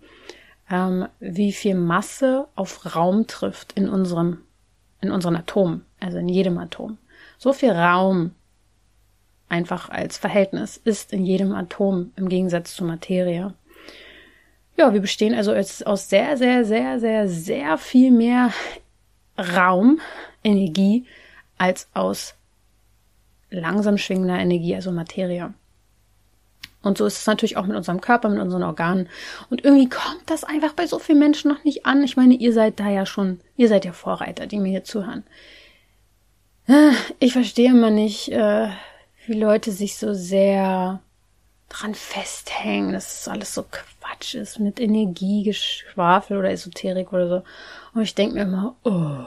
ähm, 0.69 1.07
wie 1.19 1.53
viel 1.53 1.75
Masse 1.75 2.47
auf 2.55 2.95
Raum 2.95 3.27
trifft 3.27 3.71
in 3.73 3.87
unserem, 3.87 4.39
in 4.99 5.11
unseren 5.11 5.37
Atomen, 5.37 5.85
also 6.01 6.17
in 6.17 6.27
jedem 6.27 6.57
Atom. 6.57 6.97
So 7.37 7.53
viel 7.53 7.71
Raum 7.71 8.31
einfach 9.47 9.89
als 9.89 10.17
Verhältnis 10.17 10.75
ist 10.75 11.13
in 11.13 11.25
jedem 11.25 11.53
Atom 11.53 12.11
im 12.17 12.27
Gegensatz 12.27 12.75
zur 12.75 12.87
Materie. 12.87 13.53
Ja, 14.81 14.91
wir 14.91 15.01
bestehen 15.01 15.35
also 15.35 15.53
aus 15.53 16.09
sehr, 16.09 16.37
sehr, 16.37 16.65
sehr, 16.65 16.99
sehr, 16.99 17.29
sehr 17.29 17.77
viel 17.77 18.09
mehr 18.09 18.51
Raum, 19.37 20.01
Energie, 20.43 21.05
als 21.59 21.87
aus 21.93 22.33
langsam 23.51 23.99
schwingender 23.99 24.39
Energie, 24.39 24.73
also 24.73 24.91
Materie. 24.91 25.53
Und 26.81 26.97
so 26.97 27.05
ist 27.05 27.19
es 27.19 27.27
natürlich 27.27 27.57
auch 27.57 27.67
mit 27.67 27.77
unserem 27.77 28.01
Körper, 28.01 28.27
mit 28.29 28.39
unseren 28.39 28.63
Organen. 28.63 29.07
Und 29.51 29.63
irgendwie 29.63 29.87
kommt 29.87 30.23
das 30.25 30.43
einfach 30.43 30.73
bei 30.73 30.87
so 30.87 30.97
vielen 30.97 31.19
Menschen 31.19 31.51
noch 31.51 31.63
nicht 31.63 31.85
an. 31.85 32.03
Ich 32.03 32.17
meine, 32.17 32.33
ihr 32.33 32.51
seid 32.51 32.79
da 32.79 32.89
ja 32.89 33.05
schon, 33.05 33.39
ihr 33.57 33.67
seid 33.67 33.85
ja 33.85 33.93
Vorreiter, 33.93 34.47
die 34.47 34.57
mir 34.57 34.69
hier 34.69 34.83
zuhören. 34.83 35.23
Ich 37.19 37.33
verstehe 37.33 37.69
immer 37.69 37.91
nicht, 37.91 38.31
äh, 38.31 38.69
wie 39.27 39.39
Leute 39.39 39.71
sich 39.71 39.97
so 39.97 40.15
sehr 40.15 41.01
dran 41.71 41.95
festhängen. 41.95 42.93
Das 42.93 43.21
ist 43.21 43.27
alles 43.27 43.53
so 43.53 43.63
Quatsch 43.63 44.35
ist 44.35 44.59
mit 44.59 44.79
Energiegeschwafel 44.79 46.37
oder 46.37 46.51
Esoterik 46.51 47.13
oder 47.13 47.27
so. 47.27 47.43
Und 47.93 48.01
ich 48.01 48.15
denke 48.15 48.35
mir 48.35 48.43
immer, 48.43 48.75
oh. 48.83 49.25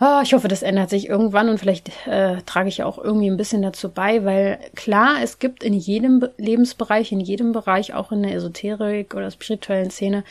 oh. 0.00 0.20
ich 0.22 0.34
hoffe, 0.34 0.48
das 0.48 0.62
ändert 0.62 0.90
sich 0.90 1.08
irgendwann 1.08 1.48
und 1.48 1.58
vielleicht 1.58 1.90
äh, 2.06 2.42
trage 2.42 2.68
ich 2.68 2.82
auch 2.82 2.98
irgendwie 2.98 3.30
ein 3.30 3.36
bisschen 3.36 3.62
dazu 3.62 3.90
bei, 3.90 4.24
weil 4.24 4.58
klar, 4.74 5.16
es 5.22 5.38
gibt 5.38 5.62
in 5.62 5.74
jedem 5.74 6.26
Lebensbereich, 6.36 7.12
in 7.12 7.20
jedem 7.20 7.52
Bereich, 7.52 7.94
auch 7.94 8.12
in 8.12 8.22
der 8.22 8.34
Esoterik 8.34 9.14
oder 9.14 9.30
spirituellen 9.30 9.90
Szene, 9.90 10.24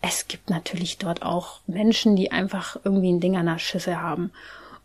es 0.00 0.28
gibt 0.28 0.48
natürlich 0.48 0.98
dort 0.98 1.22
auch 1.22 1.60
Menschen, 1.66 2.14
die 2.14 2.30
einfach 2.30 2.76
irgendwie 2.84 3.12
ein 3.12 3.20
Ding 3.20 3.36
an 3.36 3.46
der 3.46 3.58
Schüssel 3.58 4.00
haben 4.00 4.30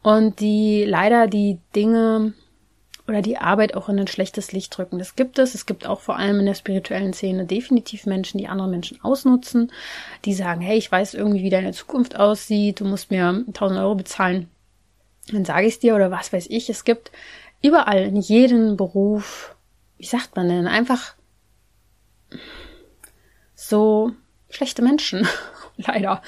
und 0.01 0.39
die 0.39 0.83
leider 0.85 1.27
die 1.27 1.59
Dinge 1.75 2.33
oder 3.13 3.21
die 3.21 3.37
Arbeit 3.37 3.75
auch 3.75 3.89
in 3.89 3.99
ein 3.99 4.07
schlechtes 4.07 4.53
Licht 4.53 4.75
drücken. 4.75 4.97
Das 4.97 5.15
gibt 5.15 5.37
es. 5.37 5.53
Es 5.53 5.67
gibt 5.67 5.85
auch 5.85 5.99
vor 5.99 6.17
allem 6.17 6.39
in 6.39 6.47
der 6.47 6.55
spirituellen 6.55 7.13
Szene 7.13 7.45
definitiv 7.45 8.07
Menschen, 8.07 8.39
die 8.39 8.47
andere 8.47 8.67
Menschen 8.67 8.99
ausnutzen, 9.03 9.71
die 10.25 10.33
sagen, 10.33 10.61
hey, 10.61 10.79
ich 10.79 10.91
weiß 10.91 11.13
irgendwie, 11.13 11.43
wie 11.43 11.51
deine 11.51 11.73
Zukunft 11.73 12.19
aussieht, 12.19 12.79
du 12.79 12.85
musst 12.85 13.11
mir 13.11 13.27
1000 13.27 13.79
Euro 13.79 13.93
bezahlen. 13.93 14.49
Dann 15.31 15.45
sage 15.45 15.67
ich 15.67 15.75
es 15.75 15.79
dir 15.79 15.93
oder 15.93 16.09
was 16.09 16.33
weiß 16.33 16.47
ich. 16.49 16.71
Es 16.71 16.85
gibt 16.85 17.11
überall 17.61 18.01
in 18.01 18.15
jedem 18.15 18.77
Beruf, 18.77 19.55
wie 19.97 20.07
sagt 20.07 20.35
man 20.35 20.49
denn, 20.49 20.67
einfach 20.67 21.13
so 23.53 24.11
schlechte 24.49 24.81
Menschen, 24.81 25.27
leider. 25.77 26.23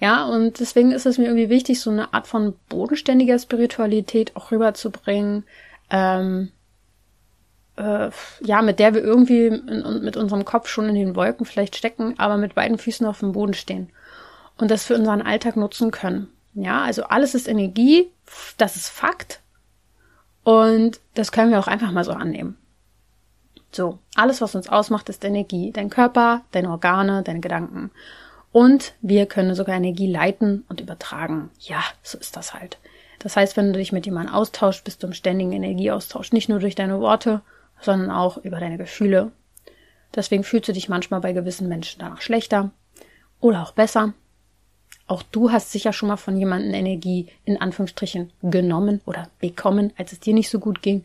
Ja, 0.00 0.26
und 0.26 0.58
deswegen 0.58 0.90
ist 0.90 1.06
es 1.06 1.18
mir 1.18 1.26
irgendwie 1.26 1.50
wichtig, 1.50 1.80
so 1.80 1.90
eine 1.90 2.12
Art 2.12 2.26
von 2.26 2.54
bodenständiger 2.68 3.38
Spiritualität 3.38 4.34
auch 4.34 4.50
rüberzubringen, 4.50 5.44
ähm, 5.90 6.50
äh, 7.76 8.10
ja, 8.40 8.62
mit 8.62 8.78
der 8.78 8.94
wir 8.94 9.02
irgendwie 9.02 9.46
in, 9.46 10.00
mit 10.02 10.16
unserem 10.16 10.44
Kopf 10.44 10.68
schon 10.68 10.88
in 10.88 10.94
den 10.94 11.16
Wolken 11.16 11.46
vielleicht 11.46 11.76
stecken, 11.76 12.14
aber 12.18 12.36
mit 12.36 12.54
beiden 12.54 12.78
Füßen 12.78 13.06
auf 13.06 13.20
dem 13.20 13.32
Boden 13.32 13.54
stehen 13.54 13.90
und 14.58 14.70
das 14.70 14.84
für 14.84 14.94
unseren 14.94 15.22
Alltag 15.22 15.56
nutzen 15.56 15.90
können. 15.90 16.28
Ja, 16.54 16.82
also 16.82 17.04
alles 17.04 17.34
ist 17.34 17.48
Energie, 17.48 18.10
das 18.56 18.76
ist 18.76 18.88
Fakt 18.88 19.40
und 20.42 21.00
das 21.14 21.32
können 21.32 21.50
wir 21.50 21.58
auch 21.58 21.66
einfach 21.66 21.92
mal 21.92 22.04
so 22.04 22.12
annehmen. 22.12 22.56
So, 23.72 23.98
alles, 24.14 24.40
was 24.40 24.54
uns 24.54 24.70
ausmacht, 24.70 25.10
ist 25.10 25.22
Energie. 25.22 25.70
Dein 25.70 25.90
Körper, 25.90 26.42
deine 26.52 26.70
Organe, 26.70 27.22
deine 27.22 27.40
Gedanken. 27.40 27.90
Und 28.50 28.94
wir 29.02 29.26
können 29.26 29.54
sogar 29.54 29.76
Energie 29.76 30.10
leiten 30.10 30.64
und 30.70 30.80
übertragen. 30.80 31.50
Ja, 31.58 31.84
so 32.02 32.16
ist 32.16 32.36
das 32.36 32.54
halt. 32.54 32.78
Das 33.18 33.36
heißt, 33.36 33.56
wenn 33.56 33.72
du 33.72 33.78
dich 33.78 33.92
mit 33.92 34.06
jemandem 34.06 34.34
austauschst, 34.34 34.84
bist 34.84 35.02
du 35.02 35.06
im 35.06 35.12
ständigen 35.12 35.52
Energieaustausch. 35.52 36.32
Nicht 36.32 36.48
nur 36.48 36.58
durch 36.58 36.74
deine 36.74 37.00
Worte, 37.00 37.40
sondern 37.80 38.10
auch 38.10 38.36
über 38.38 38.60
deine 38.60 38.78
Gefühle. 38.78 39.32
Deswegen 40.14 40.44
fühlst 40.44 40.68
du 40.68 40.72
dich 40.72 40.88
manchmal 40.88 41.20
bei 41.20 41.32
gewissen 41.32 41.68
Menschen 41.68 42.00
danach 42.00 42.20
schlechter 42.20 42.70
oder 43.40 43.62
auch 43.62 43.72
besser. 43.72 44.14
Auch 45.06 45.22
du 45.22 45.52
hast 45.52 45.70
sicher 45.70 45.92
schon 45.92 46.08
mal 46.08 46.16
von 46.16 46.36
jemandem 46.36 46.74
Energie 46.74 47.28
in 47.44 47.60
Anführungsstrichen 47.60 48.32
genommen 48.42 49.00
oder 49.06 49.28
bekommen, 49.40 49.92
als 49.96 50.12
es 50.12 50.20
dir 50.20 50.34
nicht 50.34 50.50
so 50.50 50.58
gut 50.58 50.82
ging. 50.82 51.04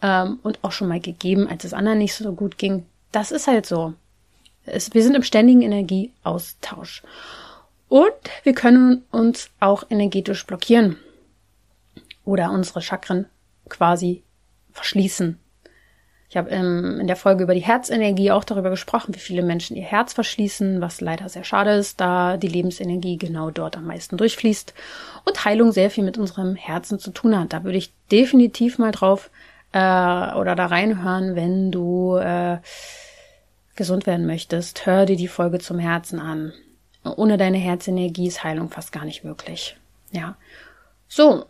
Ähm, 0.00 0.38
und 0.42 0.58
auch 0.62 0.72
schon 0.72 0.88
mal 0.88 1.00
gegeben, 1.00 1.48
als 1.48 1.64
es 1.64 1.72
anderen 1.72 1.98
nicht 1.98 2.14
so 2.14 2.32
gut 2.32 2.58
ging. 2.58 2.84
Das 3.10 3.32
ist 3.32 3.46
halt 3.46 3.66
so. 3.66 3.94
Es, 4.64 4.94
wir 4.94 5.02
sind 5.02 5.16
im 5.16 5.22
ständigen 5.22 5.62
Energieaustausch. 5.62 7.02
Und 7.88 8.12
wir 8.42 8.54
können 8.54 9.04
uns 9.10 9.50
auch 9.60 9.84
energetisch 9.90 10.46
blockieren 10.46 10.96
oder 12.24 12.50
unsere 12.50 12.82
Chakren 12.82 13.26
quasi 13.68 14.22
verschließen. 14.72 15.38
Ich 16.32 16.38
habe 16.38 16.48
ähm, 16.48 16.98
in 16.98 17.06
der 17.06 17.16
Folge 17.16 17.44
über 17.44 17.52
die 17.52 17.60
Herzenergie 17.60 18.30
auch 18.30 18.44
darüber 18.44 18.70
gesprochen, 18.70 19.14
wie 19.14 19.18
viele 19.18 19.42
Menschen 19.42 19.76
ihr 19.76 19.84
Herz 19.84 20.14
verschließen, 20.14 20.80
was 20.80 21.02
leider 21.02 21.28
sehr 21.28 21.44
schade 21.44 21.72
ist, 21.72 22.00
da 22.00 22.38
die 22.38 22.48
Lebensenergie 22.48 23.18
genau 23.18 23.50
dort 23.50 23.76
am 23.76 23.84
meisten 23.84 24.16
durchfließt 24.16 24.72
und 25.26 25.44
Heilung 25.44 25.72
sehr 25.72 25.90
viel 25.90 26.04
mit 26.04 26.16
unserem 26.16 26.54
Herzen 26.54 26.98
zu 26.98 27.10
tun 27.10 27.38
hat. 27.38 27.52
Da 27.52 27.64
würde 27.64 27.76
ich 27.76 27.92
definitiv 28.10 28.78
mal 28.78 28.92
drauf 28.92 29.28
äh, 29.72 29.78
oder 29.78 30.54
da 30.56 30.66
reinhören, 30.66 31.36
wenn 31.36 31.70
du 31.70 32.16
äh, 32.16 32.60
gesund 33.76 34.06
werden 34.06 34.24
möchtest. 34.24 34.86
Hör 34.86 35.04
dir 35.04 35.16
die 35.16 35.28
Folge 35.28 35.58
zum 35.58 35.78
Herzen 35.78 36.18
an. 36.18 36.54
Ohne 37.04 37.36
deine 37.36 37.58
Herzenergie 37.58 38.28
ist 38.28 38.42
Heilung 38.42 38.70
fast 38.70 38.90
gar 38.90 39.04
nicht 39.04 39.22
möglich. 39.22 39.76
Ja. 40.12 40.36
So, 41.08 41.44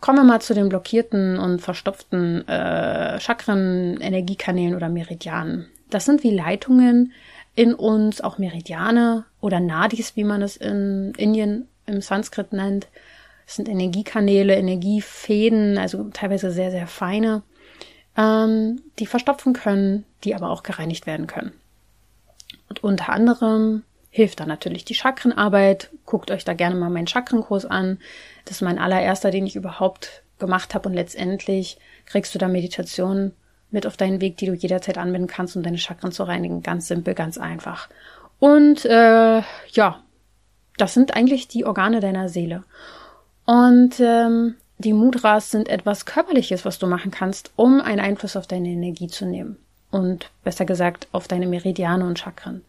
Kommen 0.00 0.18
wir 0.18 0.24
mal 0.24 0.40
zu 0.40 0.54
den 0.54 0.68
blockierten 0.68 1.38
und 1.38 1.60
verstopften 1.60 2.46
äh, 2.46 3.18
Chakren, 3.18 4.00
Energiekanälen 4.00 4.76
oder 4.76 4.88
Meridianen. 4.88 5.66
Das 5.90 6.04
sind 6.04 6.22
wie 6.22 6.30
Leitungen 6.30 7.12
in 7.56 7.74
uns, 7.74 8.20
auch 8.20 8.38
Meridiane 8.38 9.24
oder 9.40 9.58
Nadis, 9.58 10.14
wie 10.14 10.22
man 10.22 10.42
es 10.42 10.56
in 10.56 11.12
Indien 11.16 11.66
im 11.86 12.00
Sanskrit 12.00 12.52
nennt. 12.52 12.86
Das 13.46 13.56
sind 13.56 13.68
Energiekanäle, 13.68 14.54
Energiefäden, 14.54 15.78
also 15.78 16.04
teilweise 16.12 16.52
sehr, 16.52 16.70
sehr 16.70 16.86
feine, 16.86 17.42
ähm, 18.16 18.82
die 18.98 19.06
verstopfen 19.06 19.54
können, 19.54 20.04
die 20.22 20.36
aber 20.36 20.50
auch 20.50 20.62
gereinigt 20.62 21.06
werden 21.06 21.26
können. 21.26 21.52
Und 22.68 22.84
unter 22.84 23.08
anderem 23.08 23.82
hilft 24.10 24.40
da 24.40 24.46
natürlich 24.46 24.84
die 24.84 24.94
Chakrenarbeit. 24.94 25.90
Guckt 26.06 26.30
euch 26.30 26.44
da 26.44 26.54
gerne 26.54 26.74
mal 26.74 26.90
meinen 26.90 27.06
Chakrenkurs 27.06 27.64
an. 27.64 27.98
Das 28.44 28.56
ist 28.56 28.62
mein 28.62 28.78
allererster, 28.78 29.30
den 29.30 29.46
ich 29.46 29.56
überhaupt 29.56 30.22
gemacht 30.38 30.74
habe 30.74 30.88
und 30.88 30.94
letztendlich 30.94 31.78
kriegst 32.06 32.34
du 32.34 32.38
da 32.38 32.48
Meditationen 32.48 33.32
mit 33.70 33.86
auf 33.86 33.96
deinen 33.96 34.20
Weg, 34.20 34.36
die 34.38 34.46
du 34.46 34.54
jederzeit 34.54 34.98
anwenden 34.98 35.28
kannst, 35.28 35.56
um 35.56 35.62
deine 35.62 35.78
Chakren 35.78 36.12
zu 36.12 36.22
reinigen. 36.22 36.62
Ganz 36.62 36.88
simpel, 36.88 37.14
ganz 37.14 37.36
einfach. 37.38 37.88
Und 38.38 38.84
äh, 38.84 39.42
ja, 39.72 40.02
das 40.78 40.94
sind 40.94 41.14
eigentlich 41.14 41.48
die 41.48 41.64
Organe 41.64 42.00
deiner 42.00 42.28
Seele. 42.28 42.62
Und 43.44 44.00
ähm, 44.00 44.54
die 44.78 44.92
Mudras 44.92 45.50
sind 45.50 45.68
etwas 45.68 46.06
Körperliches, 46.06 46.64
was 46.64 46.78
du 46.78 46.86
machen 46.86 47.10
kannst, 47.10 47.50
um 47.56 47.80
einen 47.80 48.00
Einfluss 48.00 48.36
auf 48.36 48.46
deine 48.46 48.68
Energie 48.68 49.08
zu 49.08 49.26
nehmen. 49.26 49.56
Und 49.90 50.30
besser 50.44 50.64
gesagt 50.64 51.08
auf 51.12 51.28
deine 51.28 51.46
Meridiane 51.46 52.06
und 52.06 52.18
Chakren. 52.18 52.62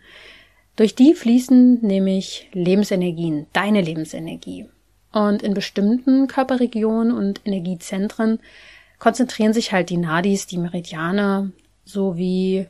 Durch 0.80 0.96
die 0.96 1.14
fließen 1.14 1.82
nämlich 1.82 2.48
Lebensenergien, 2.54 3.48
deine 3.52 3.82
Lebensenergie. 3.82 4.70
Und 5.12 5.44
in 5.44 5.54
bestimmten 5.54 6.28
Körperregionen 6.28 7.12
und 7.12 7.42
Energiezentren 7.44 8.40
konzentrieren 8.98 9.52
sich 9.52 9.74
halt 9.74 9.90
die 9.90 9.98
Nadis, 9.98 10.48
die 10.48 10.58
Meridiane, 10.58 11.52
sowie 11.84 12.68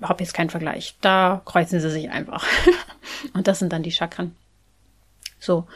habe 0.00 0.22
jetzt 0.22 0.34
keinen 0.34 0.50
Vergleich. 0.50 0.94
Da 1.00 1.42
kreuzen 1.44 1.80
sie 1.80 1.90
sich 1.90 2.08
einfach. 2.10 2.46
und 3.34 3.48
das 3.48 3.58
sind 3.58 3.72
dann 3.72 3.82
die 3.82 3.90
Chakren. 3.90 4.36
So. 5.40 5.66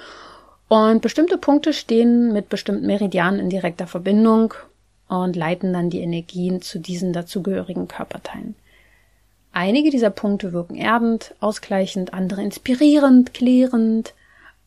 Und 0.69 1.03
bestimmte 1.03 1.37
Punkte 1.37 1.73
stehen 1.73 2.33
mit 2.33 2.49
bestimmten 2.49 2.87
Meridianen 2.87 3.41
in 3.41 3.51
direkter 3.51 3.89
Verbindung 3.89 4.55
und 5.09 5.35
leiten 5.35 5.73
dann 5.73 5.91
die 5.91 6.01
Energien 6.01 6.63
zu 6.63 6.79
diesen 6.79 7.13
dazugehörigen 7.13 7.89
Körperteilen. 7.89 8.55
Einige 9.57 9.89
dieser 9.89 10.11
Punkte 10.11 10.53
wirken 10.53 10.75
erdend, 10.75 11.35
ausgleichend, 11.41 12.13
andere 12.13 12.43
inspirierend, 12.43 13.33
klärend 13.33 14.13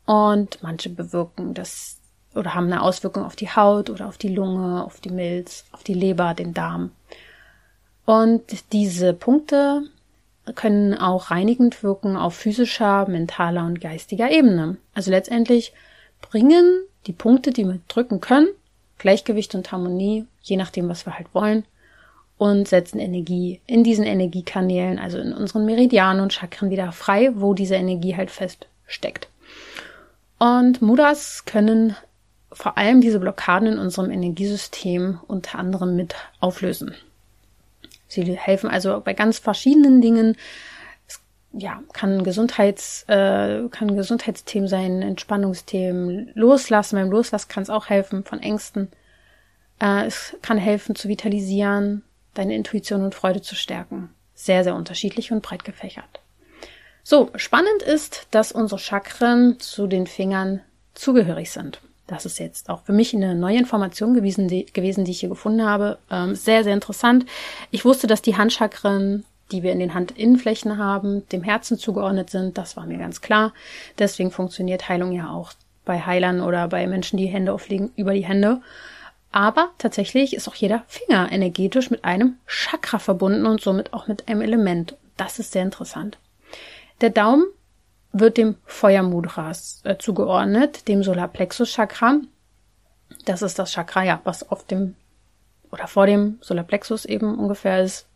und 0.07 0.63
manche 0.63 0.89
bewirken 0.89 1.53
das 1.53 1.99
oder 2.33 2.55
haben 2.55 2.65
eine 2.65 2.81
Auswirkung 2.81 3.23
auf 3.23 3.35
die 3.35 3.51
Haut 3.51 3.91
oder 3.91 4.07
auf 4.07 4.17
die 4.17 4.33
Lunge, 4.33 4.83
auf 4.83 4.99
die 4.99 5.11
Milz, 5.11 5.65
auf 5.73 5.83
die 5.83 5.93
Leber, 5.93 6.33
den 6.33 6.55
Darm. 6.55 6.89
Und 8.05 8.41
diese 8.73 9.13
Punkte 9.13 9.83
können 10.55 10.95
auch 10.95 11.29
reinigend 11.29 11.83
wirken 11.83 12.17
auf 12.17 12.33
physischer, 12.33 13.07
mentaler 13.07 13.67
und 13.67 13.81
geistiger 13.81 14.31
Ebene. 14.31 14.77
Also 14.95 15.11
letztendlich 15.11 15.71
bringen 16.19 16.81
die 17.05 17.13
Punkte, 17.13 17.51
die 17.51 17.65
wir 17.65 17.79
drücken 17.89 18.21
können, 18.21 18.47
Gleichgewicht 18.97 19.53
und 19.53 19.71
Harmonie, 19.71 20.25
je 20.41 20.57
nachdem, 20.57 20.89
was 20.89 21.05
wir 21.05 21.15
halt 21.15 21.27
wollen, 21.35 21.63
und 22.39 22.69
setzen 22.69 22.99
Energie 22.99 23.59
in 23.67 23.83
diesen 23.83 24.05
Energiekanälen, 24.05 24.97
also 24.97 25.19
in 25.19 25.33
unseren 25.33 25.65
Meridianen 25.65 26.23
und 26.23 26.31
Chakren 26.31 26.69
wieder 26.69 26.93
frei, 26.93 27.31
wo 27.35 27.53
diese 27.53 27.75
Energie 27.75 28.15
halt 28.15 28.31
fest 28.31 28.67
steckt. 28.87 29.27
Und 30.39 30.81
Mudas 30.81 31.43
können 31.43 31.97
vor 32.51 32.77
allem 32.77 33.01
diese 33.01 33.19
Blockaden 33.19 33.73
in 33.73 33.77
unserem 33.77 34.09
Energiesystem 34.09 35.19
unter 35.27 35.59
anderem 35.59 35.97
mit 35.97 36.15
auflösen. 36.39 36.95
Sie 38.07 38.23
helfen 38.23 38.69
also 38.69 39.01
bei 39.01 39.13
ganz 39.13 39.37
verschiedenen 39.37 39.99
Dingen. 39.99 40.37
Es, 41.09 41.19
ja, 41.51 41.83
kann 41.91 42.23
Gesundheits, 42.23 43.03
äh, 43.09 43.67
kann 43.69 43.97
Gesundheitsthemen 43.97 44.69
sein, 44.69 45.01
Entspannungsthemen, 45.01 46.31
Loslassen. 46.35 46.95
Beim 46.95 47.11
Loslassen 47.11 47.49
kann 47.49 47.63
es 47.63 47.69
auch 47.69 47.89
helfen 47.89 48.23
von 48.23 48.41
Ängsten. 48.41 48.87
Äh, 49.81 50.05
es 50.05 50.37
kann 50.41 50.57
helfen 50.57 50.95
zu 50.95 51.09
vitalisieren, 51.09 52.03
deine 52.33 52.55
Intuition 52.55 53.03
und 53.03 53.15
Freude 53.15 53.41
zu 53.41 53.55
stärken. 53.55 54.09
Sehr, 54.35 54.63
sehr 54.63 54.75
unterschiedlich 54.75 55.31
und 55.31 55.41
breit 55.41 55.63
gefächert. 55.63 56.21
So, 57.03 57.31
spannend 57.35 57.81
ist, 57.81 58.27
dass 58.31 58.51
unsere 58.51 58.79
Chakren 58.79 59.59
zu 59.59 59.87
den 59.87 60.07
Fingern 60.07 60.61
zugehörig 60.93 61.51
sind. 61.51 61.81
Das 62.07 62.25
ist 62.25 62.39
jetzt 62.39 62.69
auch 62.69 62.81
für 62.83 62.93
mich 62.93 63.15
eine 63.15 63.35
neue 63.35 63.57
Information 63.57 64.13
gewesen, 64.13 64.47
die, 64.47 64.65
gewesen, 64.65 65.05
die 65.05 65.11
ich 65.11 65.19
hier 65.19 65.29
gefunden 65.29 65.63
habe. 65.63 65.99
Ähm, 66.09 66.35
sehr, 66.35 66.63
sehr 66.63 66.73
interessant. 66.73 67.25
Ich 67.69 67.85
wusste, 67.85 68.07
dass 68.07 68.21
die 68.21 68.35
Handchakren, 68.35 69.25
die 69.51 69.61
wir 69.61 69.71
in 69.71 69.79
den 69.79 69.93
Handinnenflächen 69.93 70.77
haben, 70.77 71.27
dem 71.29 71.43
Herzen 71.43 71.77
zugeordnet 71.77 72.29
sind. 72.29 72.57
Das 72.57 72.77
war 72.77 72.85
mir 72.85 72.97
ganz 72.97 73.21
klar. 73.21 73.53
Deswegen 73.99 74.31
funktioniert 74.31 74.89
Heilung 74.89 75.11
ja 75.11 75.29
auch 75.29 75.53
bei 75.85 76.01
Heilern 76.01 76.41
oder 76.41 76.67
bei 76.67 76.85
Menschen, 76.87 77.17
die 77.17 77.27
Hände 77.27 77.53
auflegen, 77.53 77.91
über 77.95 78.13
die 78.13 78.25
Hände. 78.25 78.61
Aber 79.31 79.69
tatsächlich 79.77 80.33
ist 80.33 80.47
auch 80.47 80.55
jeder 80.55 80.83
Finger 80.87 81.31
energetisch 81.31 81.91
mit 81.91 82.03
einem 82.03 82.37
Chakra 82.47 82.97
verbunden 82.99 83.45
und 83.45 83.61
somit 83.61 83.93
auch 83.93 84.07
mit 84.07 84.27
einem 84.27 84.41
Element. 84.41 84.95
Das 85.17 85.37
ist 85.37 85.51
sehr 85.51 85.63
interessant. 85.63 86.17
Der 87.01 87.11
Daumen 87.11 87.45
wird 88.11 88.37
dem 88.37 88.55
Feuermudras 88.65 89.81
äh, 89.83 89.97
zugeordnet, 89.97 90.87
dem 90.87 91.03
Solarplexus 91.03 91.69
Chakra. 91.69 92.19
Das 93.25 93.41
ist 93.43 93.59
das 93.59 93.71
Chakra, 93.71 94.03
ja, 94.03 94.21
was 94.23 94.49
auf 94.49 94.65
dem 94.65 94.95
oder 95.71 95.87
vor 95.87 96.07
dem 96.07 96.39
Solarplexus 96.41 97.05
eben 97.05 97.37
ungefähr 97.37 97.83
ist. 97.83 98.07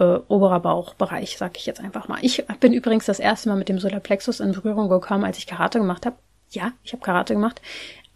Äh, 0.00 0.18
oberer 0.26 0.58
Bauchbereich, 0.60 1.38
sag 1.38 1.56
ich 1.56 1.66
jetzt 1.66 1.80
einfach 1.80 2.08
mal. 2.08 2.18
Ich 2.22 2.44
bin 2.58 2.72
übrigens 2.72 3.06
das 3.06 3.20
erste 3.20 3.48
Mal 3.48 3.56
mit 3.56 3.68
dem 3.68 3.78
Solarplexus 3.78 4.40
in 4.40 4.52
Berührung 4.52 4.88
gekommen, 4.88 5.24
als 5.24 5.38
ich 5.38 5.46
Karate 5.46 5.78
gemacht 5.78 6.04
habe. 6.04 6.16
Ja, 6.50 6.72
ich 6.82 6.92
habe 6.92 7.02
Karate 7.02 7.34
gemacht 7.34 7.60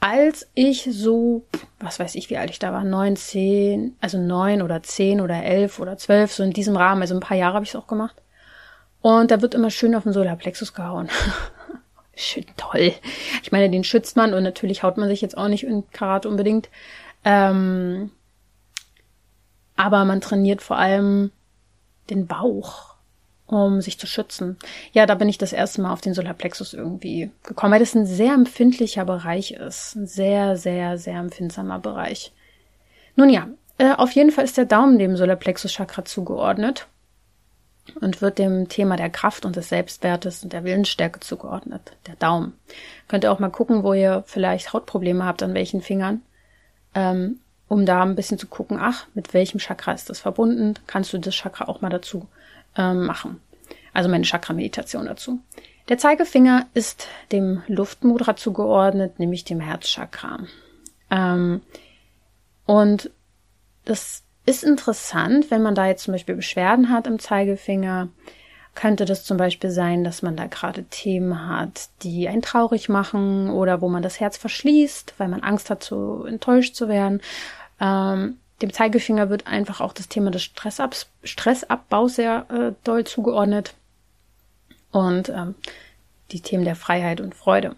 als 0.03 0.49
ich 0.55 0.89
so, 0.91 1.47
was 1.79 2.01
weiß 2.01 2.17
ich, 2.17 2.29
wie 2.29 2.37
alt 2.37 2.51
ich 2.51 2.59
da 2.59 2.73
war, 2.73 2.83
neun, 2.83 3.15
zehn, 3.15 3.97
also 4.01 4.19
neun 4.19 4.61
oder 4.61 4.83
zehn 4.83 5.21
oder 5.21 5.45
elf 5.45 5.79
oder 5.79 5.97
zwölf, 5.97 6.33
so 6.33 6.43
in 6.43 6.53
diesem 6.53 6.77
Rahmen, 6.77 7.03
also 7.03 7.15
ein 7.15 7.21
paar 7.21 7.37
Jahre 7.37 7.55
habe 7.55 7.65
ich 7.65 7.71
es 7.71 7.77
auch 7.77 7.87
gemacht. 7.87 8.17
Und 9.01 9.31
da 9.31 9.41
wird 9.41 9.55
immer 9.55 9.71
schön 9.71 9.95
auf 9.95 10.03
den 10.03 10.13
Solarplexus 10.13 10.75
gehauen. 10.75 11.09
schön 12.17 12.47
toll. 12.57 12.93
Ich 13.45 13.53
meine, 13.53 13.71
den 13.71 13.85
schützt 13.85 14.17
man 14.17 14.35
und 14.35 14.43
natürlich 14.43 14.83
haut 14.83 14.97
man 14.97 15.09
sich 15.09 15.21
jetzt 15.21 15.39
auch 15.39 15.47
nicht 15.47 15.63
in 15.63 15.89
Karate 15.91 16.29
unbedingt. 16.29 16.69
Ähm, 17.25 18.11
aber 19.77 20.05
man 20.05 20.21
trainiert 20.21 20.63
vor 20.63 20.79
allem 20.79 21.31
den 22.11 22.27
Bauch, 22.27 22.92
um 23.53 23.81
sich 23.81 23.99
zu 23.99 24.07
schützen. 24.07 24.57
Ja, 24.93 25.07
da 25.07 25.15
bin 25.15 25.29
ich 25.29 25.39
das 25.39 25.53
erste 25.53 25.83
Mal 25.83 25.93
auf 25.93 26.01
den 26.01 26.15
Solarplexus 26.15 26.75
irgendwie 26.75 27.31
gekommen, 27.43 27.73
weil 27.73 27.81
das 27.81 27.95
ein 27.95 28.07
sehr 28.07 28.35
empfindlicher 28.35 29.05
Bereich 29.05 29.53
ist. 29.53 29.95
Ein 29.97 30.07
sehr, 30.07 30.57
sehr, 30.57 30.99
sehr 30.99 31.19
empfindsamer 31.19 31.79
Bereich. 31.79 32.33
Nun 33.17 33.29
ja, 33.29 33.49
äh, 33.79 33.93
auf 33.93 34.13
jeden 34.13 34.31
Fall 34.31 34.45
ist 34.45 34.57
der 34.57 34.65
Daumen 34.65 34.99
dem 34.99 35.17
Solarplexus-Chakra 35.17 36.05
zugeordnet 36.05 36.87
und 38.01 38.23
wird 38.23 38.39
dem 38.39 38.69
Thema 38.69 38.97
der 38.97 39.11
Kraft 39.11 39.45
und 39.45 39.57
des 39.57 39.69
Selbstwertes 39.69 40.43
und 40.43 40.53
der 40.53 40.65
Willensstärke 40.65 41.21
zugeordnet. 41.21 41.93
Der 42.07 42.17
Daumen. 42.17 42.55
Könnt 43.09 43.25
ihr 43.25 43.33
auch 43.33 43.39
mal 43.39 43.51
gucken, 43.51 43.83
wo 43.83 43.93
ihr 43.93 44.23
vielleicht 44.27 44.73
Hautprobleme 44.73 45.25
habt, 45.25 45.43
an 45.43 45.55
welchen 45.55 45.83
Fingern. 45.83 46.23
Ähm, 46.95 47.41
um 47.69 47.87
da 47.87 48.03
ein 48.03 48.17
bisschen 48.17 48.39
zu 48.39 48.47
gucken, 48.47 48.79
ach, 48.81 49.07
mit 49.15 49.33
welchem 49.33 49.59
Chakra 49.59 49.93
ist 49.93 50.11
das 50.11 50.21
verbunden? 50.21 50.75
Kannst 50.87 51.13
du 51.13 51.19
das 51.19 51.35
Chakra 51.35 51.69
auch 51.69 51.81
mal 51.81 51.89
dazu 51.89 52.29
ähm, 52.76 53.07
machen? 53.07 53.41
Also 53.93 54.09
meine 54.09 54.25
Chakra-Meditation 54.25 55.07
dazu. 55.07 55.41
Der 55.88 55.99
Zeigefinger 55.99 56.67
ist 56.75 57.09
dem 57.33 57.62
Luftmudra 57.67 58.37
zugeordnet, 58.37 59.19
nämlich 59.19 59.45
dem 59.45 59.61
Herzchakra. 59.61 60.41
Ähm, 61.11 61.61
und 62.67 63.11
das 63.85 64.23
ist 64.47 64.64
interessant, 64.64 65.50
wenn 65.50 65.62
man 65.62 65.75
da 65.75 65.87
jetzt 65.87 66.05
zum 66.05 66.12
Beispiel 66.12 66.37
Beschwerden 66.37 66.91
hat 66.91 67.07
im 67.07 67.19
Zeigefinger, 67.19 68.09
könnte 68.75 69.05
das 69.05 69.25
zum 69.25 69.37
Beispiel 69.37 69.71
sein, 69.71 70.02
dass 70.02 70.23
man 70.23 70.35
da 70.35 70.47
gerade 70.47 70.85
Themen 70.85 71.47
hat, 71.47 71.91
die 72.02 72.29
einen 72.29 72.43
traurig 72.43 72.88
machen 72.88 73.50
oder 73.50 73.83
wo 73.83 73.88
man 73.88 74.02
das 74.02 74.19
Herz 74.19 74.38
verschließt, 74.38 75.14
weil 75.19 75.29
man 75.29 75.43
Angst 75.43 75.69
hat, 75.69 75.83
zu 75.83 76.25
enttäuscht 76.25 76.75
zu 76.75 76.88
werden. 76.88 77.21
Ähm, 77.81 78.38
dem 78.62 78.73
Zeigefinger 78.73 79.28
wird 79.28 79.47
einfach 79.47 79.81
auch 79.81 79.92
das 79.92 80.09
Thema 80.09 80.31
des 80.31 80.42
Stressabs 80.42 81.09
Stressabbaus 81.25 82.14
sehr 82.14 82.47
äh, 82.50 82.73
doll 82.85 83.04
zugeordnet 83.04 83.75
und 84.92 85.28
ähm, 85.28 85.54
die 86.31 86.40
Themen 86.40 86.64
der 86.64 86.76
Freiheit 86.76 87.21
und 87.21 87.35
Freude. 87.35 87.76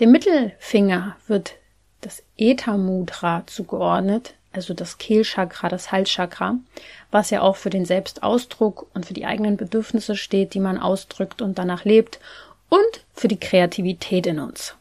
Dem 0.00 0.10
Mittelfinger 0.10 1.16
wird 1.26 1.54
das 2.00 2.22
Ether 2.36 2.78
Mudra 2.78 3.44
zugeordnet, 3.46 4.34
also 4.52 4.74
das 4.74 4.98
Kehlchakra, 4.98 5.68
das 5.68 5.92
Halschakra, 5.92 6.56
was 7.10 7.30
ja 7.30 7.42
auch 7.42 7.56
für 7.56 7.70
den 7.70 7.84
Selbstausdruck 7.84 8.88
und 8.94 9.06
für 9.06 9.14
die 9.14 9.26
eigenen 9.26 9.56
Bedürfnisse 9.56 10.16
steht, 10.16 10.54
die 10.54 10.60
man 10.60 10.78
ausdrückt 10.78 11.42
und 11.42 11.58
danach 11.58 11.84
lebt 11.84 12.18
und 12.68 13.04
für 13.14 13.28
die 13.28 13.38
Kreativität 13.38 14.26
in 14.26 14.40
uns. 14.40 14.74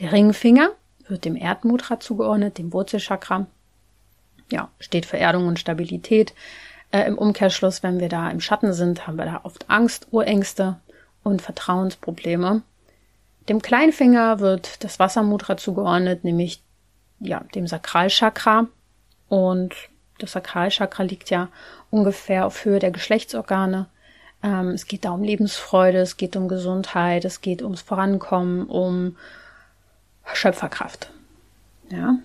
Der 0.00 0.12
Ringfinger 0.12 0.70
wird 1.08 1.24
dem 1.24 1.36
Erdmudra 1.36 1.98
zugeordnet, 1.98 2.58
dem 2.58 2.72
Wurzelchakra. 2.72 3.46
Ja, 4.50 4.70
steht 4.78 5.06
für 5.06 5.18
Erdung 5.18 5.46
und 5.46 5.58
Stabilität. 5.58 6.34
Äh, 6.92 7.06
Im 7.06 7.18
Umkehrschluss, 7.18 7.82
wenn 7.82 8.00
wir 8.00 8.08
da 8.08 8.30
im 8.30 8.40
Schatten 8.40 8.72
sind, 8.72 9.06
haben 9.06 9.16
wir 9.16 9.24
da 9.24 9.40
oft 9.42 9.68
Angst, 9.68 10.08
Urängste 10.12 10.76
und 11.22 11.42
Vertrauensprobleme. 11.42 12.62
Dem 13.48 13.62
Kleinfinger 13.62 14.40
wird 14.40 14.84
das 14.84 14.98
Wassermudra 14.98 15.56
zugeordnet, 15.56 16.24
nämlich 16.24 16.62
ja, 17.20 17.40
dem 17.54 17.66
Sakralchakra. 17.66 18.66
Und 19.28 19.74
das 20.18 20.32
Sakralchakra 20.32 21.02
liegt 21.02 21.30
ja 21.30 21.48
ungefähr 21.90 22.46
auf 22.46 22.64
Höhe 22.64 22.78
der 22.78 22.90
Geschlechtsorgane. 22.90 23.86
Ähm, 24.42 24.68
es 24.68 24.86
geht 24.86 25.04
da 25.04 25.10
um 25.10 25.22
Lebensfreude, 25.22 25.98
es 25.98 26.16
geht 26.16 26.36
um 26.36 26.48
Gesundheit, 26.48 27.24
es 27.24 27.40
geht 27.40 27.62
ums 27.62 27.82
Vorankommen, 27.82 28.66
um 28.66 29.16
Schöpferkraft. 30.32 31.10
Ja. 31.90 32.16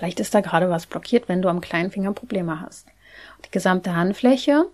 Vielleicht 0.00 0.18
ist 0.18 0.34
da 0.34 0.40
gerade 0.40 0.70
was 0.70 0.86
blockiert, 0.86 1.28
wenn 1.28 1.42
du 1.42 1.50
am 1.50 1.60
kleinen 1.60 1.90
Finger 1.90 2.14
Probleme 2.14 2.58
hast. 2.58 2.86
Die 3.44 3.50
gesamte 3.50 3.94
Handfläche 3.94 4.64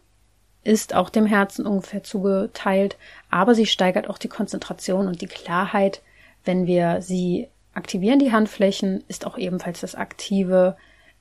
ist 0.62 0.94
auch 0.94 1.10
dem 1.10 1.26
Herzen 1.26 1.66
ungefähr 1.66 2.04
zugeteilt, 2.04 2.96
aber 3.28 3.56
sie 3.56 3.66
steigert 3.66 4.08
auch 4.08 4.18
die 4.18 4.28
Konzentration 4.28 5.08
und 5.08 5.20
die 5.20 5.26
Klarheit, 5.26 6.00
wenn 6.44 6.68
wir 6.68 7.02
sie 7.02 7.48
aktivieren. 7.74 8.20
Die 8.20 8.30
Handflächen 8.30 9.02
ist 9.08 9.26
auch 9.26 9.36
ebenfalls 9.36 9.80
das 9.80 9.96
aktive 9.96 10.76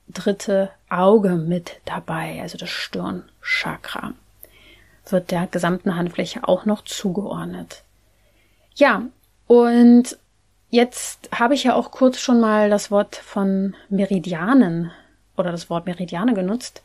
dritte 0.06 0.70
Auge 0.88 1.30
mit 1.30 1.80
dabei, 1.84 2.38
also 2.40 2.56
das 2.56 2.70
Stirnchakra 2.70 4.12
wird 5.10 5.32
der 5.32 5.48
gesamten 5.48 5.96
Handfläche 5.96 6.46
auch 6.46 6.64
noch 6.64 6.84
zugeordnet. 6.84 7.82
Ja, 8.76 9.02
und 9.48 10.16
Jetzt 10.70 11.28
habe 11.32 11.54
ich 11.54 11.64
ja 11.64 11.74
auch 11.74 11.90
kurz 11.90 12.18
schon 12.18 12.40
mal 12.40 12.70
das 12.70 12.90
Wort 12.90 13.16
von 13.16 13.74
Meridianen 13.88 14.90
oder 15.36 15.52
das 15.52 15.70
Wort 15.70 15.86
Meridiane 15.86 16.34
genutzt. 16.34 16.82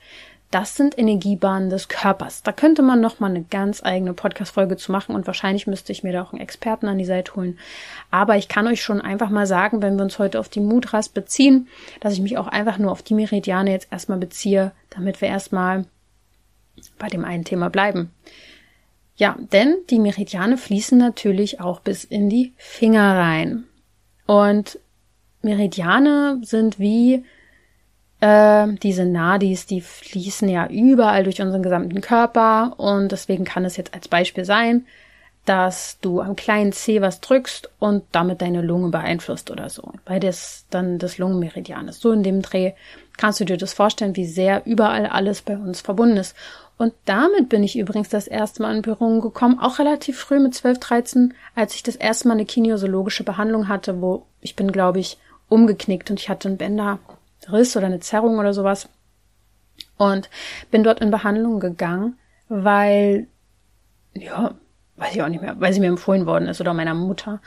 Das 0.51 0.75
sind 0.75 0.99
Energiebahnen 0.99 1.69
des 1.69 1.87
Körpers. 1.87 2.43
Da 2.43 2.51
könnte 2.51 2.81
man 2.81 2.99
noch 2.99 3.21
mal 3.21 3.29
eine 3.29 3.43
ganz 3.43 3.81
eigene 3.83 4.13
Podcast-Folge 4.13 4.75
zu 4.75 4.91
machen 4.91 5.15
und 5.15 5.25
wahrscheinlich 5.25 5.65
müsste 5.65 5.93
ich 5.93 6.03
mir 6.03 6.11
da 6.11 6.21
auch 6.21 6.33
einen 6.33 6.41
Experten 6.41 6.87
an 6.87 6.97
die 6.97 7.05
Seite 7.05 7.35
holen. 7.35 7.57
Aber 8.11 8.35
ich 8.35 8.49
kann 8.49 8.67
euch 8.67 8.83
schon 8.83 8.99
einfach 8.99 9.29
mal 9.29 9.47
sagen, 9.47 9.81
wenn 9.81 9.95
wir 9.95 10.03
uns 10.03 10.19
heute 10.19 10.41
auf 10.41 10.49
die 10.49 10.59
Mudras 10.59 11.07
beziehen, 11.07 11.69
dass 12.01 12.13
ich 12.13 12.19
mich 12.19 12.37
auch 12.37 12.47
einfach 12.47 12.77
nur 12.77 12.91
auf 12.91 13.01
die 13.01 13.13
Meridiane 13.13 13.71
jetzt 13.71 13.87
erstmal 13.91 14.17
beziehe, 14.17 14.73
damit 14.89 15.21
wir 15.21 15.29
erstmal 15.29 15.85
bei 16.99 17.07
dem 17.07 17.23
einen 17.23 17.45
Thema 17.45 17.69
bleiben. 17.69 18.11
Ja, 19.15 19.37
denn 19.53 19.77
die 19.89 19.99
Meridiane 19.99 20.57
fließen 20.57 20.97
natürlich 20.97 21.61
auch 21.61 21.79
bis 21.79 22.03
in 22.03 22.29
die 22.29 22.53
Finger 22.57 23.17
rein. 23.17 23.63
Und 24.31 24.79
Meridiane 25.41 26.39
sind 26.41 26.79
wie 26.79 27.25
äh, 28.21 28.67
diese 28.81 29.03
Nadis, 29.03 29.65
die 29.65 29.81
fließen 29.81 30.47
ja 30.47 30.67
überall 30.67 31.25
durch 31.25 31.41
unseren 31.41 31.61
gesamten 31.61 31.99
Körper 31.99 32.75
und 32.77 33.11
deswegen 33.11 33.43
kann 33.43 33.65
es 33.65 33.75
jetzt 33.75 33.93
als 33.93 34.07
Beispiel 34.07 34.45
sein, 34.45 34.85
dass 35.43 35.97
du 35.99 36.21
am 36.21 36.37
kleinen 36.37 36.71
C 36.71 37.01
was 37.01 37.19
drückst 37.19 37.71
und 37.79 38.05
damit 38.13 38.41
deine 38.41 38.61
Lunge 38.61 38.87
beeinflusst 38.87 39.51
oder 39.51 39.69
so, 39.69 39.91
weil 40.05 40.21
das 40.21 40.63
dann 40.69 40.97
das 40.97 41.17
Lungenmeridian 41.17 41.89
ist. 41.89 41.99
So 41.99 42.13
in 42.13 42.23
dem 42.23 42.41
Dreh 42.41 42.71
kannst 43.17 43.41
du 43.41 43.43
dir 43.43 43.57
das 43.57 43.73
vorstellen, 43.73 44.15
wie 44.15 44.27
sehr 44.27 44.65
überall 44.65 45.07
alles 45.07 45.41
bei 45.41 45.57
uns 45.57 45.81
verbunden 45.81 46.15
ist. 46.15 46.37
Und 46.81 46.95
damit 47.05 47.47
bin 47.47 47.61
ich 47.61 47.77
übrigens 47.77 48.09
das 48.09 48.25
erste 48.25 48.63
Mal 48.63 48.75
in 48.75 48.81
Berührung 48.81 49.21
gekommen, 49.21 49.59
auch 49.59 49.77
relativ 49.77 50.17
früh 50.17 50.39
mit 50.39 50.55
12, 50.55 50.79
13, 50.79 51.33
als 51.53 51.75
ich 51.75 51.83
das 51.83 51.95
erste 51.95 52.27
Mal 52.27 52.33
eine 52.33 52.45
kinesiologische 52.45 53.23
Behandlung 53.23 53.67
hatte, 53.67 54.01
wo 54.01 54.25
ich 54.39 54.55
bin, 54.55 54.71
glaube 54.71 54.97
ich, 54.97 55.19
umgeknickt 55.47 56.09
und 56.09 56.19
ich 56.19 56.27
hatte 56.27 56.47
einen 56.47 56.57
Bänderriss 56.57 57.77
oder 57.77 57.85
eine 57.85 57.99
Zerrung 57.99 58.39
oder 58.39 58.55
sowas. 58.55 58.89
Und 59.97 60.31
bin 60.71 60.81
dort 60.81 61.01
in 61.01 61.11
Behandlung 61.11 61.59
gegangen, 61.59 62.17
weil, 62.49 63.27
ja, 64.15 64.55
weiß 64.95 65.13
ich 65.13 65.21
auch 65.21 65.29
nicht 65.29 65.43
mehr, 65.43 65.59
weil 65.59 65.73
sie 65.73 65.81
mir 65.81 65.87
empfohlen 65.87 66.25
worden 66.25 66.47
ist 66.47 66.61
oder 66.61 66.73
meiner 66.73 66.95
Mutter. 66.95 67.41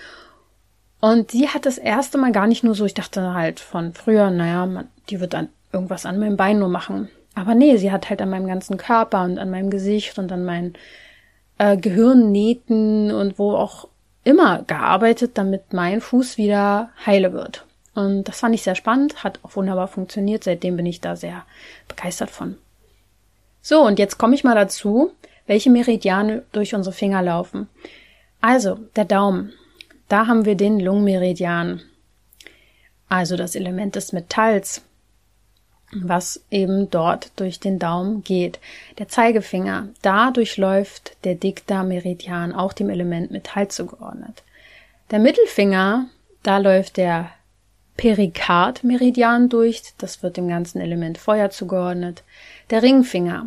Und 1.00 1.32
sie 1.32 1.48
hat 1.48 1.66
das 1.66 1.78
erste 1.78 2.18
Mal 2.18 2.30
gar 2.30 2.46
nicht 2.46 2.62
nur 2.62 2.76
so, 2.76 2.84
ich 2.84 2.94
dachte 2.94 3.34
halt 3.34 3.58
von 3.58 3.94
früher, 3.94 4.30
naja, 4.30 4.64
man, 4.66 4.86
die 5.10 5.18
wird 5.18 5.34
dann 5.34 5.48
irgendwas 5.72 6.06
an 6.06 6.20
meinem 6.20 6.36
Bein 6.36 6.60
nur 6.60 6.68
machen. 6.68 7.08
Aber 7.34 7.54
nee, 7.54 7.76
sie 7.76 7.90
hat 7.90 8.10
halt 8.10 8.22
an 8.22 8.30
meinem 8.30 8.46
ganzen 8.46 8.76
Körper 8.76 9.24
und 9.24 9.38
an 9.38 9.50
meinem 9.50 9.70
Gesicht 9.70 10.18
und 10.18 10.30
an 10.30 10.44
meinen 10.44 10.74
äh, 11.58 11.76
Gehirnnähten 11.76 13.10
und 13.10 13.38
wo 13.38 13.54
auch 13.54 13.88
immer 14.22 14.62
gearbeitet, 14.62 15.32
damit 15.34 15.72
mein 15.72 16.00
Fuß 16.00 16.38
wieder 16.38 16.90
heile 17.04 17.32
wird. 17.32 17.66
Und 17.94 18.24
das 18.24 18.40
fand 18.40 18.54
ich 18.54 18.62
sehr 18.62 18.74
spannend, 18.74 19.22
hat 19.22 19.38
auch 19.42 19.54
wunderbar 19.56 19.88
funktioniert. 19.88 20.44
Seitdem 20.44 20.76
bin 20.76 20.86
ich 20.86 21.00
da 21.00 21.16
sehr 21.16 21.44
begeistert 21.88 22.30
von. 22.30 22.56
So, 23.62 23.82
und 23.82 23.98
jetzt 23.98 24.18
komme 24.18 24.34
ich 24.34 24.44
mal 24.44 24.54
dazu, 24.54 25.12
welche 25.46 25.70
Meridiane 25.70 26.42
durch 26.52 26.74
unsere 26.74 26.94
Finger 26.94 27.22
laufen. 27.22 27.68
Also, 28.40 28.78
der 28.96 29.04
Daumen. 29.04 29.52
Da 30.08 30.26
haben 30.26 30.44
wir 30.44 30.54
den 30.54 30.80
Lungenmeridian. 30.80 31.80
Also 33.08 33.36
das 33.36 33.54
Element 33.54 33.96
des 33.96 34.12
Metalls 34.12 34.82
was 35.92 36.42
eben 36.50 36.90
dort 36.90 37.32
durch 37.36 37.60
den 37.60 37.78
Daumen 37.78 38.24
geht. 38.24 38.58
Der 38.98 39.08
Zeigefinger, 39.08 39.88
da 40.02 40.30
durchläuft 40.30 41.16
der 41.24 41.34
Dikta-Meridian 41.34 42.52
auch 42.52 42.72
dem 42.72 42.90
Element 42.90 43.30
Metall 43.30 43.68
zugeordnet. 43.68 44.42
Der 45.10 45.18
Mittelfinger, 45.18 46.06
da 46.42 46.58
läuft 46.58 46.96
der 46.96 47.30
Perikard-Meridian 47.96 49.48
durch, 49.48 49.82
das 49.98 50.22
wird 50.22 50.36
dem 50.36 50.48
ganzen 50.48 50.80
Element 50.80 51.18
Feuer 51.18 51.50
zugeordnet. 51.50 52.24
Der 52.70 52.82
Ringfinger, 52.82 53.46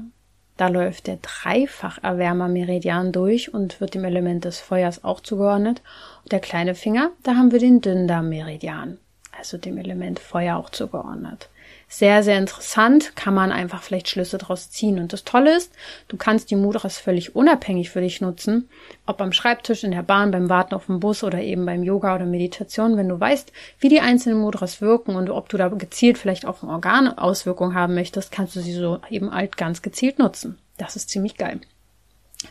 da 0.55 0.69
läuft 0.69 1.07
der 1.07 1.17
Dreifach-Erwärmer-Meridian 1.17 3.11
durch 3.11 3.53
und 3.53 3.81
wird 3.81 3.93
dem 3.93 4.05
Element 4.05 4.45
des 4.45 4.59
Feuers 4.59 5.03
auch 5.03 5.19
zugeordnet. 5.19 5.81
Und 6.23 6.31
der 6.31 6.39
kleine 6.39 6.75
Finger, 6.75 7.11
da 7.23 7.35
haben 7.35 7.51
wir 7.51 7.59
den 7.59 7.81
Dünndarm-Meridian 7.81 8.97
also 9.37 9.57
dem 9.57 9.77
Element 9.77 10.19
Feuer 10.19 10.57
auch 10.57 10.69
zugeordnet. 10.69 11.49
Sehr, 11.89 12.21
sehr 12.21 12.37
interessant, 12.37 13.15
kann 13.15 13.33
man 13.33 13.53
einfach 13.53 13.81
vielleicht 13.81 14.09
Schlüsse 14.09 14.37
draus 14.37 14.69
ziehen. 14.69 14.99
Und 14.99 15.13
das 15.13 15.23
Tolle 15.23 15.55
ist, 15.55 15.71
du 16.09 16.17
kannst 16.17 16.51
die 16.51 16.57
Mudras 16.57 16.97
völlig 16.97 17.33
unabhängig 17.33 17.89
für 17.89 18.01
dich 18.01 18.19
nutzen, 18.19 18.67
ob 19.05 19.21
am 19.21 19.31
Schreibtisch, 19.31 19.85
in 19.85 19.91
der 19.91 20.03
Bahn, 20.03 20.31
beim 20.31 20.49
Warten 20.49 20.75
auf 20.75 20.87
dem 20.87 20.99
Bus 20.99 21.23
oder 21.23 21.39
eben 21.39 21.65
beim 21.65 21.83
Yoga 21.83 22.15
oder 22.15 22.25
Meditation, 22.25 22.97
wenn 22.97 23.07
du 23.07 23.17
weißt, 23.17 23.53
wie 23.79 23.87
die 23.87 24.01
einzelnen 24.01 24.39
Mudras 24.39 24.81
wirken 24.81 25.15
und 25.15 25.29
ob 25.29 25.47
du 25.47 25.55
da 25.55 25.69
gezielt 25.69 26.17
vielleicht 26.17 26.45
auch 26.45 26.61
ein 26.61 26.69
Organ 26.69 27.07
Auswirkung 27.07 27.73
haben 27.73 27.95
möchtest, 27.95 28.33
kannst 28.33 28.57
du 28.57 28.59
sie 28.59 28.73
so 28.73 28.99
eben 29.09 29.29
alt 29.29 29.55
ganz 29.55 29.81
gezielt 29.81 30.19
nutzen. 30.19 30.57
Das 30.77 30.97
ist 30.97 31.09
ziemlich 31.09 31.37
geil. 31.37 31.61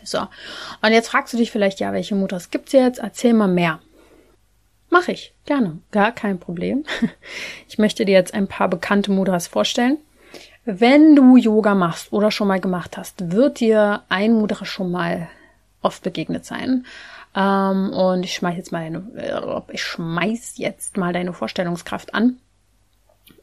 So. 0.03 0.21
Und 0.81 0.93
jetzt 0.93 1.09
fragst 1.09 1.35
du 1.35 1.37
dich 1.37 1.53
vielleicht, 1.53 1.79
ja, 1.79 1.93
welche 1.93 2.15
Mudras 2.15 2.51
gibt's 2.51 2.73
jetzt? 2.73 3.01
Erzähl 3.01 3.35
mal 3.35 3.49
mehr. 3.49 3.81
Mach 4.91 5.09
ich, 5.09 5.35
gerne, 5.45 5.79
gar 5.91 6.13
kein 6.13 6.39
Problem. 6.39 6.85
Ich 7.69 7.79
möchte 7.79 8.05
dir 8.05 8.13
jetzt 8.13 8.33
ein 8.33 8.47
paar 8.47 8.69
bekannte 8.69 9.11
Mudras 9.11 9.49
vorstellen. 9.49 9.99
Wenn 10.65 11.15
du 11.15 11.37
Yoga 11.37 11.75
machst 11.75 12.13
oder 12.13 12.31
schon 12.31 12.49
mal 12.49 12.61
gemacht 12.61 12.97
hast, 12.97 13.33
wird 13.33 13.61
dir 13.61 14.03
ein 14.09 14.33
Mudra 14.33 14.65
schon 14.65 14.91
mal 14.91 15.29
oft 15.83 16.03
begegnet 16.03 16.45
sein. 16.45 16.87
Ähm, 17.35 17.91
und 17.91 18.25
ich 18.25 18.35
schmeiß 18.35 18.57
jetzt 18.57 18.73
mal 18.73 18.81
deine, 18.81 19.05
äh, 19.17 19.73
ich 19.73 19.83
schmeiß 19.83 20.59
jetzt 20.59 20.97
mal 20.97 21.13
deine 21.13 21.33
Vorstellungskraft 21.33 22.15
an. 22.15 22.39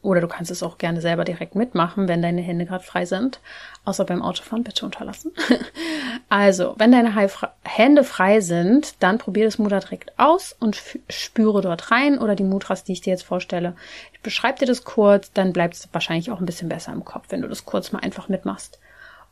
Oder 0.04 0.20
du 0.20 0.28
kannst 0.28 0.50
es 0.50 0.62
auch 0.62 0.76
gerne 0.76 1.00
selber 1.00 1.24
direkt 1.24 1.54
mitmachen, 1.54 2.08
wenn 2.08 2.20
deine 2.20 2.42
Hände 2.42 2.66
gerade 2.66 2.84
frei 2.84 3.06
sind. 3.06 3.40
Außer 3.86 4.04
beim 4.04 4.20
Autofahren 4.20 4.62
bitte 4.62 4.84
unterlassen. 4.84 5.32
also, 6.28 6.74
wenn 6.76 6.92
deine 6.92 7.14
Hände 7.62 8.04
frei 8.04 8.42
sind, 8.42 9.02
dann 9.02 9.16
probier 9.16 9.46
das 9.46 9.56
Mudra 9.56 9.80
direkt 9.80 10.12
aus 10.18 10.54
und 10.60 10.78
spüre 11.08 11.62
dort 11.62 11.90
rein 11.90 12.18
oder 12.18 12.36
die 12.36 12.44
Mudras, 12.44 12.84
die 12.84 12.92
ich 12.92 13.00
dir 13.00 13.12
jetzt 13.12 13.24
vorstelle. 13.24 13.76
Ich 14.12 14.20
beschreibe 14.20 14.58
dir 14.58 14.66
das 14.66 14.84
kurz, 14.84 15.32
dann 15.32 15.54
bleibt 15.54 15.72
es 15.72 15.88
wahrscheinlich 15.90 16.30
auch 16.30 16.38
ein 16.38 16.46
bisschen 16.46 16.68
besser 16.68 16.92
im 16.92 17.06
Kopf, 17.06 17.28
wenn 17.30 17.40
du 17.40 17.48
das 17.48 17.64
kurz 17.64 17.90
mal 17.90 18.00
einfach 18.00 18.28
mitmachst. 18.28 18.78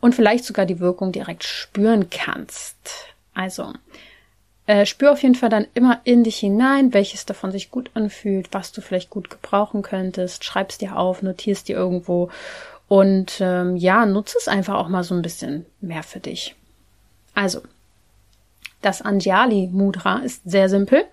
Und 0.01 0.15
vielleicht 0.15 0.47
sogar 0.47 0.65
die 0.65 0.81
Wirkung 0.81 1.13
direkt 1.13 1.45
spüren 1.45 2.09
kannst. 2.09 2.79
Also, 3.35 3.75
äh, 4.67 4.87
spür 4.87 5.13
auf 5.13 5.23
jeden 5.23 5.35
Fall 5.35 5.49
dann 5.49 5.67
immer 5.75 6.01
in 6.05 6.25
dich 6.25 6.39
hinein, 6.39 6.95
welches 6.95 7.27
davon 7.27 7.51
sich 7.51 7.71
gut 7.71 7.91
anfühlt, 7.95 8.49
was 8.53 8.73
du 8.73 8.81
vielleicht 8.81 9.11
gut 9.11 9.29
gebrauchen 9.31 9.83
könntest. 9.83 10.45
Schreib's 10.45 10.79
dir 10.79 10.97
auf, 10.97 11.23
notierst 11.23 11.69
dir 11.69 11.77
irgendwo 11.77 12.31
und 12.89 13.39
ähm, 13.41 13.77
ja, 13.77 14.07
nutze 14.07 14.37
es 14.39 14.49
einfach 14.49 14.75
auch 14.75 14.89
mal 14.89 15.03
so 15.03 15.15
ein 15.15 15.23
bisschen 15.23 15.67
mehr 15.81 16.03
für 16.03 16.21
dich. 16.21 16.55
Also, 17.35 17.63
das 18.83 19.01
Anjali 19.01 19.69
Mudra 19.73 20.19
ist 20.19 20.43
sehr 20.45 20.69
simpel. 20.69 21.05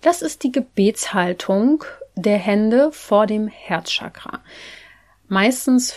Das 0.00 0.22
ist 0.22 0.42
die 0.42 0.52
Gebetshaltung 0.52 1.84
der 2.14 2.36
Hände 2.36 2.92
vor 2.92 3.26
dem 3.26 3.48
Herzchakra. 3.48 4.40
Meistens 5.28 5.94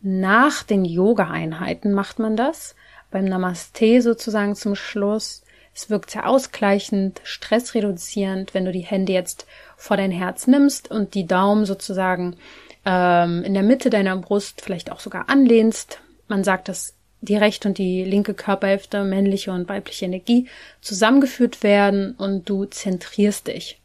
nach 0.00 0.64
den 0.64 0.84
Yoga-Einheiten 0.84 1.92
macht 1.92 2.18
man 2.18 2.36
das. 2.36 2.74
Beim 3.10 3.26
Namaste 3.26 4.02
sozusagen 4.02 4.56
zum 4.56 4.74
Schluss 4.74 5.41
es 5.74 5.88
wirkt 5.88 6.10
sehr 6.10 6.28
ausgleichend, 6.28 7.20
stressreduzierend, 7.24 8.54
wenn 8.54 8.64
du 8.64 8.72
die 8.72 8.80
Hände 8.80 9.12
jetzt 9.12 9.46
vor 9.76 9.96
dein 9.96 10.10
Herz 10.10 10.46
nimmst 10.46 10.90
und 10.90 11.14
die 11.14 11.26
Daumen 11.26 11.64
sozusagen 11.64 12.36
ähm, 12.84 13.42
in 13.42 13.54
der 13.54 13.62
Mitte 13.62 13.90
deiner 13.90 14.16
Brust 14.16 14.60
vielleicht 14.60 14.92
auch 14.92 15.00
sogar 15.00 15.28
anlehnst. 15.28 16.00
Man 16.28 16.44
sagt, 16.44 16.68
dass 16.68 16.94
die 17.20 17.36
rechte 17.36 17.68
und 17.68 17.78
die 17.78 18.04
linke 18.04 18.34
Körperhälfte, 18.34 19.04
männliche 19.04 19.52
und 19.52 19.68
weibliche 19.68 20.04
Energie, 20.04 20.48
zusammengeführt 20.80 21.62
werden 21.62 22.14
und 22.16 22.48
du 22.48 22.64
zentrierst 22.64 23.46
dich. 23.46 23.80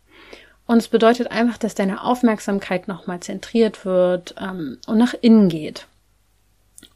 Und 0.65 0.79
es 0.79 0.89
bedeutet 0.89 1.31
einfach, 1.31 1.57
dass 1.57 1.75
deine 1.75 2.03
Aufmerksamkeit 2.03 2.87
nochmal 2.87 3.21
zentriert 3.21 3.85
wird 3.85 4.35
ähm, 4.41 4.79
und 4.85 4.97
nach 4.97 5.13
innen 5.21 5.47
geht. 5.47 5.87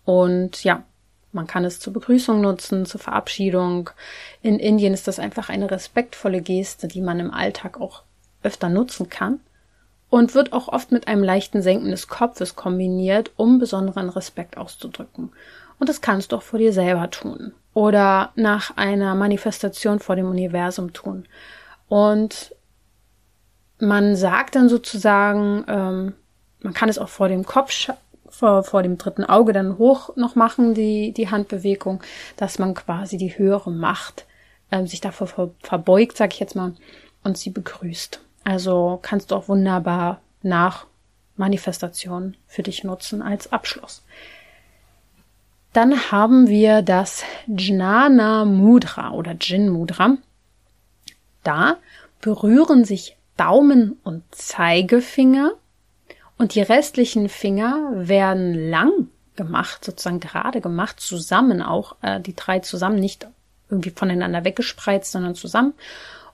Und 0.04 0.64
ja, 0.64 0.84
man 1.32 1.48
kann 1.48 1.66
es 1.66 1.80
zur 1.80 1.94
Begrüßung 1.94 2.42
nutzen, 2.42 2.86
zur 2.86 3.00
Verabschiedung. 3.00 3.90
In 4.42 4.60
Indien 4.60 4.94
ist 4.94 5.08
das 5.08 5.20
einfach 5.20 5.50
eine 5.50 5.72
respektvolle 5.72 6.42
Geste, 6.42 6.88
die 6.88 7.02
man 7.02 7.20
im 7.20 7.32
Alltag 7.34 7.80
auch 7.80 8.04
öfter 8.44 8.70
nutzen 8.70 9.10
kann 9.10 9.40
und 10.10 10.36
wird 10.36 10.52
auch 10.54 10.68
oft 10.68 10.92
mit 10.92 11.08
einem 11.08 11.24
leichten 11.24 11.62
Senken 11.62 11.90
des 11.90 12.08
Kopfes 12.08 12.56
kombiniert, 12.56 13.32
um 13.38 13.60
besonderen 13.60 14.10
Respekt 14.10 14.58
auszudrücken. 14.58 15.32
Und 15.80 15.90
das 15.90 16.02
kannst 16.02 16.32
du 16.32 16.36
auch 16.36 16.42
vor 16.44 16.60
dir 16.60 16.74
selber 16.74 17.10
tun 17.10 17.54
oder 17.74 18.32
nach 18.36 18.76
einer 18.78 19.16
Manifestation 19.16 20.00
vor 20.00 20.16
dem 20.16 20.28
Universum 20.28 20.94
tun. 20.94 21.28
Und 21.88 22.54
man 23.80 24.16
sagt 24.16 24.56
dann 24.56 24.70
sozusagen, 24.70 25.64
ähm, 25.68 26.14
man 26.60 26.74
kann 26.74 26.90
es 26.90 27.00
auch 27.00 27.10
vor 27.10 27.30
dem 27.30 27.46
Kopf 27.46 27.72
vor, 28.32 28.64
vor 28.64 28.82
dem 28.82 28.98
dritten 28.98 29.24
Auge 29.24 29.54
dann 29.54 29.78
hoch 29.78 30.16
noch 30.16 30.36
machen, 30.36 30.74
die, 30.74 31.12
die 31.12 31.30
Handbewegung, 31.30 32.02
dass 32.38 32.58
man 32.58 32.74
quasi 32.74 33.18
die 33.18 33.38
höhere 33.38 33.72
Macht 33.72 34.26
ähm, 34.72 34.88
sich 34.88 35.02
davor 35.02 35.28
ver, 35.28 35.52
verbeugt, 35.62 36.18
sag 36.18 36.34
ich 36.34 36.40
jetzt 36.40 36.56
mal, 36.56 36.74
und 37.24 37.38
sie 37.38 37.50
begrüßt. 37.52 38.20
Also 38.44 39.00
kannst 39.02 39.32
du 39.32 39.36
auch 39.36 39.48
wunderbar 39.48 40.22
nach 40.42 40.88
Manifestation 41.36 42.36
für 42.48 42.64
dich 42.64 42.84
nutzen 42.84 43.22
als 43.22 43.52
Abschluss. 43.52 44.04
Dann 45.74 46.12
haben 46.12 46.48
wir 46.48 46.82
das 46.82 47.24
Jnana 47.48 48.46
Mudra 48.46 49.12
oder 49.12 49.34
Jin 49.40 49.70
Mudra. 49.70 50.18
Da 51.44 51.78
berühren 52.20 52.84
sich 52.84 53.16
Daumen 53.38 53.98
und 54.04 54.24
Zeigefinger 54.32 55.54
und 56.42 56.56
die 56.56 56.62
restlichen 56.62 57.30
Finger 57.30 57.92
werden 57.94 58.72
lang 58.72 59.10
gemacht, 59.36 59.86
sozusagen 59.86 60.20
gerade 60.20 60.60
gemacht, 60.60 61.00
zusammen 61.00 61.62
auch, 61.62 61.98
äh, 62.02 62.20
die 62.20 62.36
drei 62.36 62.58
zusammen, 62.62 63.00
nicht 63.00 63.28
irgendwie 63.70 63.92
voneinander 63.92 64.44
weggespreizt, 64.44 65.12
sondern 65.12 65.36
zusammen. 65.36 65.74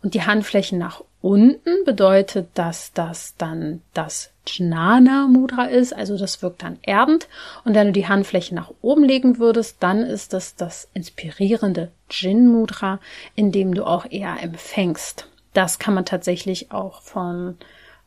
Und 0.02 0.13
die 0.13 0.24
Handflächen 0.24 0.80
nach 0.80 1.04
unten 1.22 1.84
bedeutet, 1.84 2.48
dass 2.54 2.93
das 2.93 3.36
dann 3.38 3.82
das 3.93 4.32
Jnana 4.48 5.28
Mudra 5.28 5.65
ist, 5.65 5.93
also 5.93 6.17
das 6.17 6.41
wirkt 6.41 6.63
dann 6.63 6.80
erdend. 6.84 7.28
Und 7.65 7.76
wenn 7.76 7.88
du 7.88 7.91
die 7.91 8.08
Handflächen 8.08 8.56
nach 8.56 8.72
oben 8.82 9.04
legen 9.04 9.39
würdest, 9.39 9.76
dann 9.82 10.04
ist 10.04 10.32
das 10.32 10.56
das 10.56 10.88
inspirierende 10.93 11.91
Jin 12.10 12.48
Mudra, 12.48 13.02
in 13.36 13.52
dem 13.52 13.76
du 13.76 13.84
auch 13.84 14.06
eher 14.10 14.41
empfängst. 14.41 15.28
Das 15.54 15.80
kann 15.80 15.96
man 15.96 16.06
tatsächlich 16.06 16.72
auch 16.72 17.02
von 17.02 17.58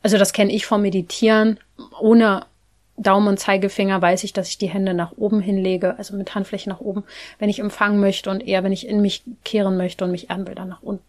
also 0.03 0.17
das 0.17 0.33
kenne 0.33 0.51
ich 0.51 0.65
vom 0.65 0.81
Meditieren. 0.81 1.59
Ohne 1.99 2.45
Daumen 2.97 3.27
und 3.27 3.39
Zeigefinger 3.39 4.01
weiß 4.01 4.23
ich, 4.23 4.33
dass 4.33 4.49
ich 4.49 4.57
die 4.57 4.69
Hände 4.69 4.93
nach 4.93 5.13
oben 5.17 5.41
hinlege, 5.41 5.97
also 5.97 6.15
mit 6.15 6.35
Handflächen 6.35 6.71
nach 6.71 6.81
oben, 6.81 7.03
wenn 7.39 7.49
ich 7.49 7.59
empfangen 7.59 7.99
möchte 7.99 8.29
und 8.29 8.45
eher, 8.47 8.63
wenn 8.63 8.71
ich 8.71 8.87
in 8.87 9.01
mich 9.01 9.23
kehren 9.43 9.77
möchte 9.77 10.03
und 10.03 10.11
mich 10.11 10.27
dann 10.27 10.45
nach 10.67 10.81
unten. 10.81 11.03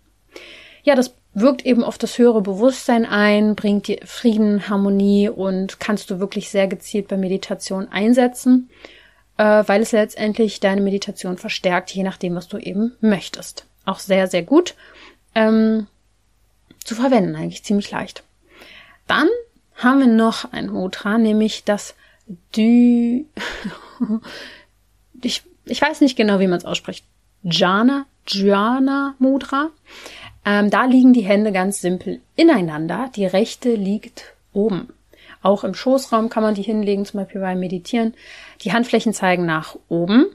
Ja, 0.84 0.94
das 0.94 1.14
wirkt 1.34 1.64
eben 1.64 1.84
auf 1.84 1.96
das 1.98 2.18
höhere 2.18 2.42
Bewusstsein 2.42 3.06
ein, 3.06 3.54
bringt 3.54 3.86
dir 3.88 4.00
Frieden, 4.04 4.68
Harmonie 4.68 5.28
und 5.28 5.80
kannst 5.80 6.10
du 6.10 6.18
wirklich 6.18 6.50
sehr 6.50 6.66
gezielt 6.66 7.08
bei 7.08 7.16
Meditation 7.16 7.88
einsetzen, 7.88 8.68
äh, 9.38 9.62
weil 9.66 9.82
es 9.82 9.92
letztendlich 9.92 10.60
deine 10.60 10.80
Meditation 10.80 11.38
verstärkt, 11.38 11.90
je 11.90 12.02
nachdem, 12.02 12.34
was 12.34 12.48
du 12.48 12.58
eben 12.58 12.96
möchtest. 13.00 13.66
Auch 13.84 13.98
sehr, 13.98 14.26
sehr 14.26 14.42
gut 14.42 14.74
ähm, 15.34 15.86
zu 16.84 16.94
verwenden, 16.94 17.36
eigentlich 17.36 17.62
ziemlich 17.62 17.90
leicht. 17.90 18.24
Dann 19.06 19.28
haben 19.76 20.00
wir 20.00 20.06
noch 20.06 20.52
ein 20.52 20.70
Mudra, 20.70 21.18
nämlich 21.18 21.64
das 21.64 21.94
Dü. 22.56 23.24
ich, 25.22 25.42
ich 25.64 25.82
weiß 25.82 26.00
nicht 26.00 26.16
genau, 26.16 26.40
wie 26.40 26.46
man 26.46 26.58
es 26.58 26.64
ausspricht. 26.64 27.04
Jana, 27.42 28.06
Jana 28.26 29.14
Mudra. 29.18 29.70
Ähm, 30.44 30.70
da 30.70 30.84
liegen 30.84 31.12
die 31.12 31.22
Hände 31.22 31.52
ganz 31.52 31.80
simpel 31.80 32.20
ineinander. 32.36 33.10
Die 33.14 33.26
rechte 33.26 33.74
liegt 33.74 34.34
oben. 34.52 34.88
Auch 35.42 35.64
im 35.64 35.74
Schoßraum 35.74 36.28
kann 36.28 36.42
man 36.42 36.54
die 36.54 36.62
hinlegen, 36.62 37.04
zum 37.04 37.20
Beispiel 37.20 37.40
beim 37.40 37.60
Meditieren. 37.60 38.14
Die 38.62 38.72
Handflächen 38.72 39.12
zeigen 39.12 39.44
nach 39.44 39.76
oben 39.88 40.26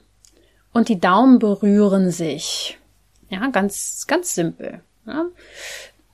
und 0.73 0.89
die 0.89 0.99
Daumen 0.99 1.39
berühren 1.39 2.11
sich. 2.11 2.77
Ja, 3.29 3.47
ganz, 3.47 4.05
ganz 4.07 4.35
simpel. 4.35 4.81
Ja. 5.05 5.25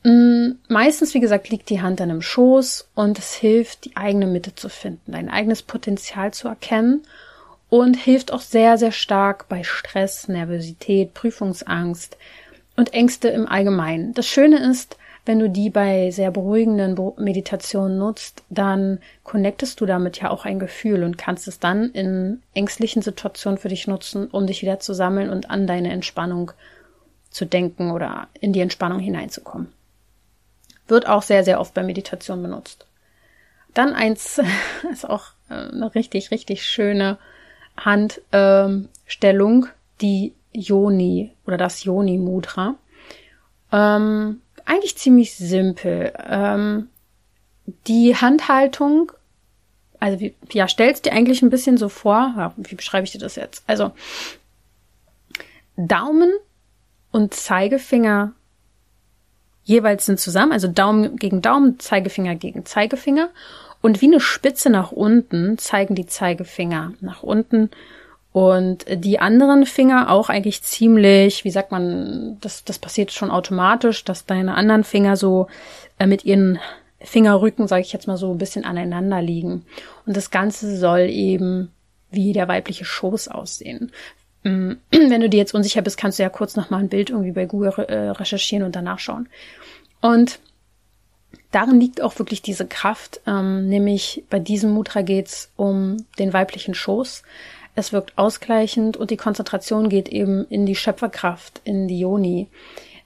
Mm, 0.04 0.56
meistens, 0.68 1.14
wie 1.14 1.22
gesagt, 1.22 1.50
liegt 1.50 1.70
die 1.70 1.82
Hand 1.82 2.00
dann 2.00 2.10
im 2.10 2.22
Schoß 2.22 2.90
und 2.94 3.18
es 3.20 3.34
hilft, 3.34 3.86
die 3.86 3.96
eigene 3.96 4.28
Mitte 4.28 4.54
zu 4.54 4.68
finden, 4.68 5.14
dein 5.14 5.30
eigenes 5.30 5.62
Potenzial 5.62 6.34
zu 6.34 6.50
erkennen 6.50 7.04
und 7.70 7.96
hilft 7.96 8.34
auch 8.34 8.42
sehr, 8.42 8.78
sehr 8.78 8.92
stark 8.92 9.48
bei 9.48 9.64
Stress, 9.64 10.28
Nervosität, 10.28 11.14
Prüfungsangst 11.14 12.18
und 12.76 12.94
Ängste 12.94 13.30
im 13.30 13.48
Allgemeinen. 13.48 14.14
Das 14.14 14.28
Schöne 14.28 14.58
ist, 14.58 14.98
wenn 15.26 15.40
du 15.40 15.50
die 15.50 15.70
bei 15.70 16.12
sehr 16.12 16.32
beruhigenden 16.32 16.98
Meditationen 17.18 17.98
nutzt, 17.98 18.44
dann 18.50 19.00
connectest 19.24 19.80
du 19.80 19.86
damit 19.86 20.20
ja 20.20 20.30
auch 20.30 20.44
ein 20.44 20.60
Gefühl 20.60 21.04
und 21.04 21.18
kannst 21.18 21.48
es 21.48 21.60
dann 21.60 21.92
in 21.92 22.42
ängstlichen 22.54 23.02
Situationen 23.02 23.58
für 23.58 23.70
dich 23.70 23.88
nutzen, 23.88 24.28
um 24.28 24.48
dich 24.48 24.62
wieder 24.62 24.80
zu 24.80 24.94
sammeln 24.94 25.30
und 25.30 25.50
an 25.50 25.66
deine 25.66 25.94
Entspannung 25.94 26.52
zu 27.30 27.46
denken 27.46 27.92
oder 27.92 28.28
in 28.42 28.52
die 28.52 28.60
Entspannung 28.60 29.00
hineinzukommen. 29.00 29.70
Wird 30.94 31.08
auch 31.08 31.24
sehr, 31.24 31.44
sehr 31.44 31.60
oft 31.60 31.74
bei 31.74 31.82
Meditation 31.82 32.44
benutzt. 32.44 32.86
dann 33.74 33.96
eins 33.96 34.40
ist 34.92 35.10
auch 35.10 35.30
äh, 35.50 35.56
eine 35.56 35.96
richtig, 35.96 36.30
richtig 36.30 36.68
schöne 36.68 37.18
Handstellung, 37.76 39.66
ähm, 39.66 39.72
die 40.02 40.34
Yoni 40.54 41.32
oder 41.48 41.58
das 41.58 41.84
Yoni 41.84 42.20
Mudra. 42.20 42.76
Ähm, 43.72 44.42
eigentlich 44.66 44.96
ziemlich 44.98 45.36
simpel. 45.36 46.14
Ähm, 46.30 46.90
die 47.88 48.16
Handhaltung, 48.16 49.12
also 50.00 50.20
wie, 50.20 50.36
ja, 50.52 50.68
stellst 50.68 51.06
dir 51.06 51.14
eigentlich 51.14 51.42
ein 51.42 51.50
bisschen 51.50 51.78
so 51.78 51.90
vor, 51.90 52.36
ja, 52.38 52.54
wie 52.58 52.76
beschreibe 52.76 53.06
ich 53.06 53.14
dir 53.14 53.20
das 53.20 53.36
jetzt? 53.36 53.64
Also 53.66 53.94
Daumen 55.76 56.32
und 57.12 57.34
Zeigefinger 57.34 58.34
jeweils 59.64 60.06
sind 60.06 60.20
zusammen, 60.20 60.52
also 60.52 60.68
Daumen 60.68 61.18
gegen 61.18 61.42
Daumen, 61.42 61.80
Zeigefinger 61.80 62.36
gegen 62.36 62.66
Zeigefinger. 62.66 63.30
Und 63.82 64.02
wie 64.02 64.08
eine 64.08 64.20
Spitze 64.20 64.70
nach 64.70 64.92
unten 64.92 65.58
zeigen 65.58 65.96
die 65.96 66.06
Zeigefinger 66.06 66.94
nach 67.02 67.22
unten 67.22 67.70
und 68.34 68.86
die 68.90 69.20
anderen 69.20 69.66
Finger 69.68 70.10
auch 70.10 70.30
eigentlich 70.30 70.64
ziemlich, 70.64 71.44
wie 71.46 71.52
sagt 71.52 71.72
man, 71.72 72.38
das, 72.42 72.64
das 72.64 72.80
passiert 72.80 73.12
schon 73.12 73.30
automatisch, 73.30 74.04
dass 74.04 74.26
deine 74.26 74.56
anderen 74.56 74.84
Finger 74.84 75.16
so 75.18 75.48
äh, 76.00 76.08
mit 76.08 76.26
ihren 76.26 76.60
Fingerrücken, 77.00 77.68
sage 77.68 77.84
ich 77.84 77.94
jetzt 77.94 78.08
mal 78.08 78.18
so, 78.18 78.32
ein 78.32 78.40
bisschen 78.40 78.66
aneinander 78.66 79.22
liegen. 79.22 79.66
Und 80.08 80.18
das 80.18 80.32
Ganze 80.32 80.76
soll 80.78 81.02
eben 81.02 81.72
wie 82.10 82.34
der 82.34 82.48
weibliche 82.48 82.86
Schoß 82.86 83.28
aussehen. 83.28 83.92
Mm, 84.44 84.74
wenn 84.92 85.22
du 85.22 85.30
dir 85.30 85.38
jetzt 85.38 85.54
unsicher 85.54 85.82
bist, 85.82 85.98
kannst 85.98 86.20
du 86.20 86.24
ja 86.24 86.30
kurz 86.30 86.56
nochmal 86.56 86.82
ein 86.82 86.90
Bild 86.90 87.10
irgendwie 87.10 87.32
bei 87.32 87.46
Google 87.46 87.74
äh, 87.88 88.10
recherchieren 88.10 88.66
und 88.66 88.76
danach 88.76 89.00
schauen. 89.00 89.30
Und 90.02 90.40
darin 91.52 91.80
liegt 91.80 92.02
auch 92.02 92.20
wirklich 92.20 92.42
diese 92.42 92.68
Kraft, 92.68 93.22
ähm, 93.26 93.68
nämlich 93.68 94.24
bei 94.30 94.40
diesem 94.40 94.72
Mudra 94.72 95.02
geht's 95.02 95.52
um 95.56 96.06
den 96.20 96.34
weiblichen 96.34 96.74
Schoß. 96.74 97.24
Es 97.76 97.92
wirkt 97.92 98.18
ausgleichend 98.18 98.98
und 98.98 99.10
die 99.10 99.18
Konzentration 99.18 99.90
geht 99.90 100.10
eben 100.10 100.46
in 100.50 100.66
die 100.66 100.76
Schöpferkraft, 100.76 101.62
in 101.64 101.88
die 101.88 102.00
Yoni. 102.00 102.50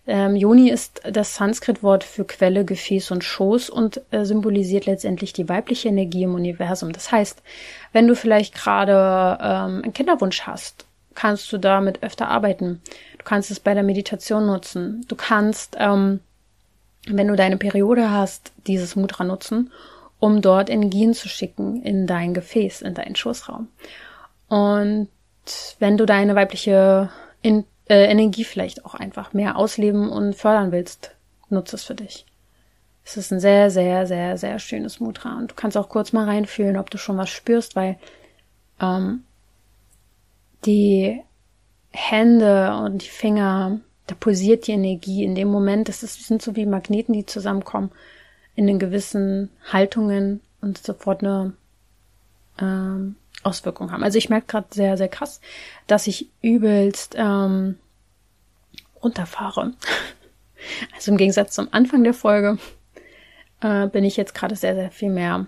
Ähm, 0.07 0.35
Yoni 0.35 0.69
ist 0.69 1.01
das 1.03 1.35
Sanskrit-Wort 1.35 2.03
für 2.03 2.25
Quelle, 2.25 2.63
Gefäß 2.65 3.11
und 3.11 3.23
Schoß 3.23 3.69
und 3.69 4.01
äh, 4.11 4.23
symbolisiert 4.23 4.85
letztendlich 4.85 5.33
die 5.33 5.47
weibliche 5.49 5.89
Energie 5.89 6.23
im 6.23 6.33
Universum. 6.33 6.93
Das 6.93 7.11
heißt, 7.11 7.43
wenn 7.91 8.07
du 8.07 8.15
vielleicht 8.15 8.55
gerade 8.55 9.37
ähm, 9.41 9.81
einen 9.83 9.93
Kinderwunsch 9.93 10.41
hast, 10.41 10.86
kannst 11.17 11.51
du 11.51 11.57
damit 11.57 12.03
öfter 12.03 12.27
arbeiten. 12.27 12.79
Du 13.17 13.23
kannst 13.23 13.49
es 13.49 13.59
bei 13.59 13.73
der 13.73 13.81
Meditation 13.81 14.45
nutzen. 14.45 15.03
Du 15.07 15.15
kannst, 15.15 15.75
ähm, 15.79 16.19
wenn 17.07 17.27
du 17.27 17.35
deine 17.35 17.57
Periode 17.57 18.11
hast, 18.11 18.51
dieses 18.67 18.95
Mudra 18.95 19.23
nutzen, 19.23 19.71
um 20.19 20.43
dort 20.43 20.69
Energien 20.69 21.15
zu 21.15 21.27
schicken 21.27 21.81
in 21.81 22.05
dein 22.05 22.35
Gefäß, 22.35 22.83
in 22.83 22.93
deinen 22.93 23.15
Schoßraum. 23.15 23.67
Und 24.47 25.09
wenn 25.79 25.97
du 25.97 26.05
deine 26.05 26.35
weibliche 26.35 27.09
in, 27.41 27.65
äh, 27.89 28.05
Energie 28.05 28.43
vielleicht 28.43 28.85
auch 28.85 28.93
einfach 28.93 29.33
mehr 29.33 29.57
ausleben 29.57 30.09
und 30.09 30.35
fördern 30.35 30.71
willst, 30.71 31.15
nutze 31.49 31.77
es 31.77 31.83
für 31.83 31.95
dich. 31.95 32.27
Es 33.03 33.17
ist 33.17 33.31
ein 33.31 33.39
sehr, 33.39 33.71
sehr, 33.71 34.05
sehr, 34.05 34.37
sehr 34.37 34.59
schönes 34.59 34.99
Mudra. 34.99 35.35
Und 35.35 35.49
du 35.49 35.55
kannst 35.55 35.77
auch 35.77 35.89
kurz 35.89 36.13
mal 36.13 36.25
reinfühlen, 36.25 36.77
ob 36.77 36.91
du 36.91 36.99
schon 36.99 37.17
was 37.17 37.29
spürst, 37.29 37.75
weil 37.75 37.97
ähm, 38.79 39.23
die 40.67 41.21
Hände 41.91 42.75
und 42.75 43.03
die 43.03 43.09
Finger, 43.09 43.79
da 44.05 44.15
pulsiert 44.15 44.67
die 44.67 44.73
Energie 44.73 45.23
in 45.23 45.33
dem 45.33 45.47
Moment. 45.47 45.89
Das, 45.89 46.03
ist, 46.03 46.23
sind 46.27 46.41
so 46.41 46.55
wie 46.55 46.65
Magneten, 46.65 47.13
die 47.13 47.25
zusammenkommen 47.25 47.91
in 48.55 48.67
den 48.67 48.77
gewissen 48.77 49.49
Haltungen 49.71 50.41
und 50.61 50.77
sofort 50.77 51.23
eine 51.23 51.53
ähm, 52.59 53.15
Auswirkungen 53.43 53.91
haben. 53.91 54.03
Also 54.03 54.17
ich 54.17 54.29
merke 54.29 54.47
gerade 54.47 54.67
sehr, 54.71 54.97
sehr 54.97 55.07
krass, 55.07 55.41
dass 55.87 56.07
ich 56.07 56.29
übelst 56.41 57.15
ähm, 57.17 57.77
runterfahre. 59.01 59.73
Also 60.95 61.11
im 61.11 61.17
Gegensatz 61.17 61.53
zum 61.53 61.67
Anfang 61.71 62.03
der 62.03 62.15
Folge 62.15 62.57
äh, 63.61 63.85
bin 63.85 64.03
ich 64.03 64.17
jetzt 64.17 64.33
gerade 64.33 64.55
sehr, 64.55 64.73
sehr 64.73 64.89
viel 64.89 65.11
mehr 65.11 65.45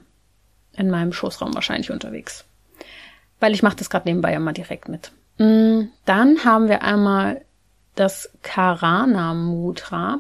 in 0.74 0.92
meinem 0.92 1.12
Schoßraum 1.12 1.56
wahrscheinlich 1.56 1.90
unterwegs. 1.90 2.46
Weil 3.40 3.54
ich 3.54 3.64
mache 3.64 3.78
das 3.78 3.90
gerade 3.90 4.08
nebenbei 4.08 4.38
mal 4.40 4.54
direkt 4.54 4.90
mit. 4.90 5.12
Mm, 5.38 5.90
dann 6.06 6.44
haben 6.44 6.68
wir 6.68 6.84
einmal 6.84 7.42
das 7.96 8.32
Karana 8.42 9.34
Mudra. 9.34 10.20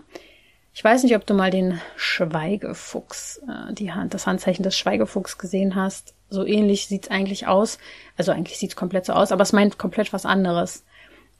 Ich 0.73 0.83
weiß 0.83 1.03
nicht, 1.03 1.15
ob 1.15 1.25
du 1.25 1.33
mal 1.33 1.51
den 1.51 1.81
Schweigefuchs, 1.97 3.41
äh, 3.47 3.73
die 3.73 3.91
Hand, 3.91 4.13
das 4.13 4.27
Handzeichen 4.27 4.63
des 4.63 4.77
Schweigefuchs 4.77 5.37
gesehen 5.37 5.75
hast 5.75 6.13
so 6.29 6.45
ähnlich 6.45 6.87
sieht's 6.87 7.09
eigentlich 7.09 7.47
aus. 7.47 7.79
Also 8.17 8.31
eigentlich 8.31 8.57
sieht's 8.57 8.75
komplett 8.75 9.05
so 9.05 9.13
aus, 9.13 9.31
aber 9.31 9.43
es 9.43 9.53
meint 9.53 9.77
komplett 9.77 10.13
was 10.13 10.25
anderes. 10.25 10.85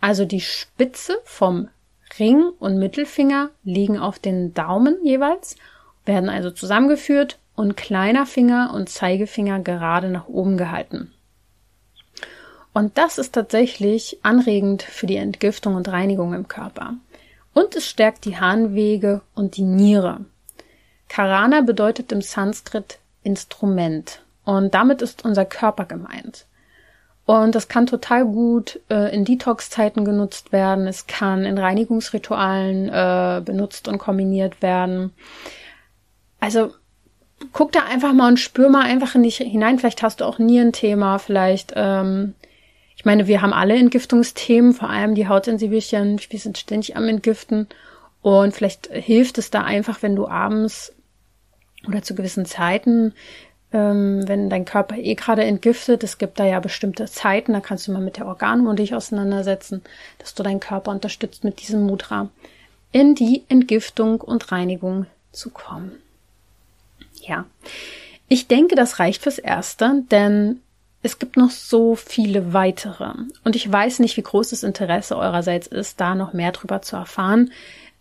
Also 0.02 0.26
die 0.26 0.42
Spitze 0.42 1.18
vom 1.24 1.70
Ring 2.18 2.50
und 2.60 2.80
Mittelfinger 2.80 3.50
liegen 3.64 4.00
auf 4.00 4.20
den 4.20 4.54
Daumen 4.54 4.98
jeweils, 5.04 5.56
werden 6.06 6.30
also 6.30 6.50
zusammengeführt 6.52 7.38
und 7.56 7.78
kleiner 7.78 8.26
Finger 8.26 8.72
und 8.74 8.90
Zeigefinger 8.90 9.60
gerade 9.60 10.10
nach 10.10 10.28
oben 10.28 10.58
gehalten. 10.58 11.14
Und 12.80 12.98
das 12.98 13.18
ist 13.18 13.34
tatsächlich 13.34 14.20
anregend 14.24 14.84
für 14.84 15.06
die 15.06 15.18
Entgiftung 15.18 15.76
und 15.76 15.90
Reinigung 15.90 16.34
im 16.34 16.48
Körper. 16.48 16.94
Und 17.54 17.76
es 17.76 17.86
stärkt 17.86 18.24
die 18.24 18.40
Harnwege 18.40 19.20
und 19.36 19.58
die 19.58 19.64
Niere. 19.64 20.22
Karana 21.10 21.60
bedeutet 21.60 22.14
im 22.14 22.22
Sanskrit 22.22 23.00
Instrument 23.22 24.22
und 24.46 24.74
damit 24.74 25.02
ist 25.02 25.26
unser 25.26 25.44
Körper 25.44 25.84
gemeint. 25.84 26.46
Und 27.26 27.54
das 27.54 27.68
kann 27.68 27.86
total 27.86 28.24
gut 28.24 28.80
äh, 28.90 29.14
in 29.14 29.26
Detox-Zeiten 29.26 30.06
genutzt 30.06 30.54
werden. 30.54 30.88
Es 30.88 31.06
kann 31.06 31.44
in 31.44 31.58
Reinigungsritualen 31.58 32.88
äh, 32.88 33.42
benutzt 33.44 33.90
und 33.90 33.98
kombiniert 33.98 34.62
werden. 34.62 35.12
Also 36.40 36.72
guck 37.52 37.74
da 37.74 37.82
einfach 37.84 38.14
mal 38.14 38.30
und 38.30 38.40
spür 38.40 38.70
mal 38.70 38.84
einfach 38.84 39.16
in 39.16 39.24
dich 39.24 39.36
hinein. 39.38 39.80
Vielleicht 39.80 40.02
hast 40.02 40.22
du 40.22 40.26
auch 40.26 40.40
nie 40.40 40.62
ein 40.62 40.72
Thema. 40.72 41.20
Vielleicht, 41.20 41.74
ähm, 41.76 42.36
ich 43.00 43.06
meine, 43.06 43.28
wir 43.28 43.42
haben 43.42 43.54
alle 43.54 43.78
Entgiftungsthemen, 43.78 44.74
vor 44.74 44.90
allem 44.90 45.16
die 45.16 45.28
Hautsensibelchen. 45.28 46.20
Wir 46.30 46.40
sind 46.40 46.58
ständig 46.58 46.98
am 46.98 47.08
Entgiften. 47.08 47.68
Und 48.22 48.54
vielleicht 48.54 48.88
hilft 48.88 49.38
es 49.38 49.50
da 49.50 49.64
einfach, 49.64 50.02
wenn 50.02 50.18
du 50.18 50.28
abends 50.28 50.94
oder 51.88 52.04
zu 52.04 52.14
gewissen 52.14 52.46
Zeiten 52.46 53.14
ähm, 53.72 54.28
wenn 54.28 54.50
dein 54.50 54.66
Körper 54.66 54.98
eh 54.98 55.16
gerade 55.16 55.44
entgiftet, 55.44 56.04
es 56.04 56.18
gibt 56.18 56.40
da 56.40 56.46
ja 56.46 56.60
bestimmte 56.60 57.06
Zeiten, 57.06 57.54
da 57.54 57.60
kannst 57.60 57.88
du 57.88 57.92
mal 57.92 58.02
mit 58.02 58.18
der 58.18 58.26
Organuhr 58.26 58.76
dich 58.76 58.96
auseinandersetzen, 58.96 59.84
dass 60.18 60.34
du 60.34 60.44
deinen 60.44 60.60
Körper 60.60 60.92
unterstützt 60.92 61.44
mit 61.44 61.62
diesem 61.62 61.86
Mudra, 61.86 62.30
in 62.92 63.14
die 63.14 63.44
Entgiftung 63.48 64.22
und 64.22 64.52
Reinigung 64.52 65.06
zu 65.32 65.52
kommen. 65.52 65.92
Ja, 67.22 67.46
ich 68.28 68.48
denke, 68.48 68.76
das 68.76 69.00
reicht 69.00 69.22
fürs 69.22 69.38
Erste, 69.38 70.04
denn 70.10 70.62
es 71.02 71.20
gibt 71.20 71.38
noch 71.38 71.52
so 71.52 71.96
viele 71.96 72.54
weitere. 72.54 73.14
Und 73.44 73.56
ich 73.56 73.72
weiß 73.72 74.00
nicht, 74.00 74.18
wie 74.18 74.24
groß 74.24 74.50
das 74.50 74.64
Interesse 74.64 75.18
eurerseits 75.18 75.68
ist, 75.68 76.00
da 76.02 76.16
noch 76.16 76.34
mehr 76.34 76.52
drüber 76.52 76.82
zu 76.82 76.96
erfahren. 76.96 77.52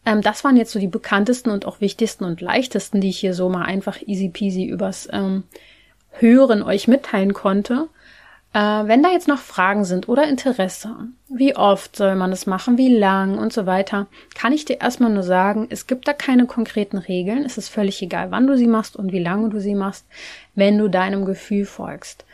Ähm, 0.05 0.23
das 0.23 0.45
waren 0.45 0.57
jetzt 0.57 0.73
so 0.73 0.79
die 0.79 0.89
bekanntesten 0.89 1.51
und 1.51 1.65
auch 1.65 1.81
wichtigsten 1.81 2.25
und 2.25 2.41
leichtesten, 2.41 3.01
die 3.01 3.11
ich 3.11 3.19
hier 3.19 3.35
so 3.35 3.49
mal 3.49 3.65
einfach 3.65 3.99
easy 4.07 4.29
peasy 4.29 4.65
übers 4.65 5.09
ähm, 5.13 5.45
Hören 6.11 6.63
euch 6.63 6.89
mitteilen 6.89 7.35
konnte. 7.35 7.89
Äh, 8.53 8.59
wenn 8.59 9.03
da 9.03 9.11
jetzt 9.11 9.29
noch 9.29 9.39
Fragen 9.39 9.85
sind 9.85 10.09
oder 10.09 10.27
Interesse, 10.27 10.97
wie 11.29 11.55
oft 11.55 11.95
soll 11.95 12.17
man 12.17 12.33
es 12.33 12.47
machen, 12.47 12.79
wie 12.79 12.97
lang 12.97 13.39
und 13.39 13.53
so 13.53 13.67
weiter, 13.67 14.07
kann 14.35 14.53
ich 14.53 14.65
dir 14.65 14.81
erstmal 14.81 15.11
nur 15.11 15.23
sagen, 15.23 15.67
es 15.71 15.87
gibt 15.87 16.09
da 16.09 16.15
keine 16.15 16.47
konkreten 16.47 16.99
Regeln. 16.99 17.45
Es 17.45 17.59
ist 17.59 17.69
völlig 17.69 18.03
egal, 18.03 18.31
wann 18.31 18.47
du 18.47 18.57
sie 18.57 18.67
machst 18.67 18.97
und 18.97 19.13
wie 19.13 19.23
lange 19.23 19.51
du 19.51 19.61
sie 19.61 19.75
machst, 19.75 20.07
wenn 20.55 20.79
du 20.79 20.89
deinem 20.89 21.27
Gefühl 21.27 21.67
folgst. 21.67 22.25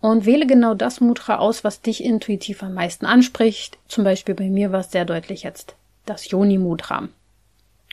Und 0.00 0.24
wähle 0.24 0.46
genau 0.46 0.74
das 0.74 1.00
Mudra 1.00 1.36
aus, 1.36 1.62
was 1.62 1.82
dich 1.82 2.02
intuitiv 2.02 2.62
am 2.62 2.74
meisten 2.74 3.04
anspricht. 3.04 3.78
Zum 3.86 4.04
Beispiel 4.04 4.34
bei 4.34 4.48
mir 4.48 4.72
war 4.72 4.80
es 4.80 4.90
sehr 4.90 5.04
deutlich 5.04 5.42
jetzt 5.42 5.74
das 6.06 6.30
Yoni 6.30 6.58
Mudra. 6.58 7.08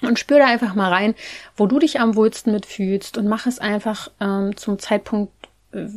Und 0.01 0.19
spür 0.19 0.39
da 0.39 0.45
einfach 0.45 0.75
mal 0.75 0.91
rein, 0.91 1.15
wo 1.55 1.65
du 1.65 1.79
dich 1.79 1.99
am 1.99 2.15
wohlsten 2.15 2.53
mitfühlst 2.53 3.17
und 3.17 3.27
mach 3.27 3.47
es 3.47 3.59
einfach 3.59 4.09
ähm, 4.21 4.55
zum 4.55 4.79
Zeitpunkt, 4.79 5.33
äh, 5.73 5.87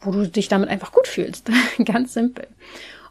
wo 0.00 0.10
du 0.10 0.28
dich 0.28 0.48
damit 0.48 0.68
einfach 0.68 0.92
gut 0.92 1.06
fühlst. 1.06 1.50
Ganz 1.84 2.14
simpel. 2.14 2.48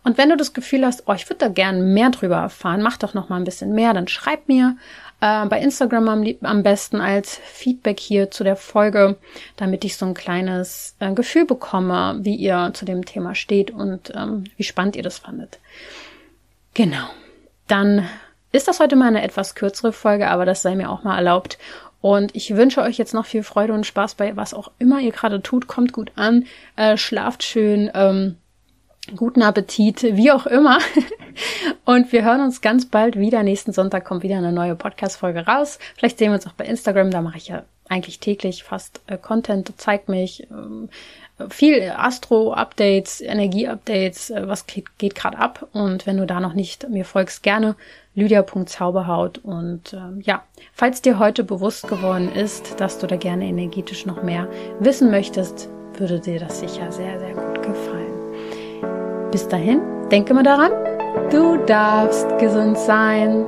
Und 0.04 0.20
wenn 0.20 0.30
du 0.30 0.38
das 0.38 0.54
Gefühl 0.54 0.86
hast, 0.86 1.04
oh, 1.08 1.13
ich 1.13 1.28
würde 1.30 1.39
da 1.39 1.48
gern 1.48 1.94
mehr 1.94 2.12
drüber 2.12 2.36
erfahren, 2.36 2.84
mach 2.84 2.98
doch 2.98 3.15
noch 3.15 3.30
mal 3.30 3.38
ein 3.38 3.44
bisschen 3.46 3.74
mehr, 3.74 3.94
dann 3.94 4.08
schreib 4.08 4.48
mir 4.48 4.78
äh, 5.26 5.46
bei 5.48 5.60
Instagram 5.60 6.08
am, 6.08 6.26
am, 6.42 6.64
besten 6.64 7.02
als 7.02 7.36
Feedback 7.38 8.00
hier 8.00 8.32
zu 8.32 8.44
der 8.44 8.56
Folge, 8.56 9.18
damit 9.58 9.84
ich 9.84 9.98
so 9.98 10.06
ein 10.06 10.14
kleines 10.14 10.96
äh, 11.00 11.14
Gefühl 11.14 11.46
bekomme, 11.46 12.20
wie 12.22 12.36
ihr 12.36 12.72
zu 12.74 12.86
dem 12.86 13.06
Thema 13.06 13.36
steht 13.36 13.72
und 13.72 14.14
ähm, 14.16 14.46
wie 14.58 14.64
spannend 14.64 14.96
ihr 14.96 15.04
das 15.04 15.20
fandet. 15.20 15.60
Genau 16.74 17.08
dann 17.68 18.08
ist 18.52 18.68
das 18.68 18.80
heute 18.80 18.96
mal 18.96 19.08
eine 19.08 19.24
etwas 19.24 19.56
kürzere 19.56 19.92
Folge, 19.92 20.30
aber 20.30 20.46
das 20.46 20.62
sei 20.62 20.76
mir 20.76 20.90
auch 20.90 21.04
mal 21.04 21.18
erlaubt. 21.18 21.58
Und 22.02 22.36
ich 22.36 22.56
wünsche 22.56 22.82
euch 22.82 22.98
jetzt 22.98 23.14
noch 23.14 23.26
viel 23.26 23.44
Freude 23.44 23.74
und 23.74 23.86
Spaß 23.86 24.16
bei 24.16 24.38
was 24.38 24.54
auch 24.54 24.72
immer 24.78 25.00
ihr 25.00 25.12
gerade 25.12 25.42
tut. 25.42 25.68
Kommt 25.68 25.92
gut 25.92 26.12
an, 26.16 26.46
äh, 26.76 26.98
schlaft 26.98 27.44
schön, 27.44 27.90
ähm, 27.94 28.38
guten 29.15 29.41
Appetit, 29.41 30.04
wie 30.04 30.32
auch 30.32 30.46
immer. 30.46 30.80
Und 31.86 32.12
wir 32.12 32.24
hören 32.24 32.41
uns 32.41 32.62
ganz 32.62 32.86
bald 32.88 33.18
wieder. 33.18 33.44
Nächsten 33.44 33.74
Sonntag 33.74 34.06
kommt 34.06 34.24
wieder 34.24 34.38
eine 34.38 34.52
neue 34.52 34.76
Podcast-Folge 34.76 35.46
raus. 35.46 35.80
Vielleicht 35.98 36.18
sehen 36.18 36.32
wir 36.32 36.36
uns 36.36 36.48
auch 36.48 36.54
bei 36.54 36.65
Instagram. 36.65 37.12
Da 37.12 37.22
mache 37.22 37.38
ich 37.38 37.48
ja 37.48 37.63
eigentlich 37.88 38.20
täglich 38.20 38.63
fast 38.63 39.02
äh, 39.08 39.18
Content. 39.18 39.74
Zeigt 39.78 40.10
mich 40.10 40.48
ähm, 40.50 40.89
viel 41.50 41.91
Astro-Updates, 41.96 43.22
Energie-Updates, 43.22 44.32
äh, 44.32 44.48
was 44.48 44.65
geht, 44.65 44.98
geht 44.98 45.15
gerade 45.15 45.38
ab. 45.38 45.68
Und 45.74 46.08
wenn 46.08 46.18
du 46.18 46.26
da 46.26 46.39
noch 46.39 46.54
nicht 46.54 46.89
mir 46.89 47.06
folgst, 47.06 47.44
gerne 47.44 47.76
lydia.zauberhaut. 48.15 49.39
Und 49.39 49.94
ähm, 49.94 50.22
ja, 50.24 50.44
falls 50.74 51.02
dir 51.02 51.20
heute 51.20 51.44
bewusst 51.44 51.88
geworden 51.88 52.32
ist, 52.34 52.80
dass 52.80 52.98
du 52.98 53.08
da 53.08 53.18
gerne 53.18 53.46
energetisch 53.46 54.06
noch 54.06 54.24
mehr 54.24 54.50
wissen 54.80 55.12
möchtest, 55.12 55.70
würde 55.98 56.20
dir 56.20 56.39
das 56.39 56.60
sicher 56.60 56.91
sehr, 56.91 57.20
sehr 57.20 57.34
gut 57.34 57.62
gefallen. 57.62 58.05
Bis 59.36 59.50
dahin, 59.50 59.82
denke 60.10 60.34
mal 60.34 60.43
daran, 60.43 60.71
du 61.30 61.58
darfst 61.65 62.26
gesund 62.39 62.78
sein. 62.78 63.43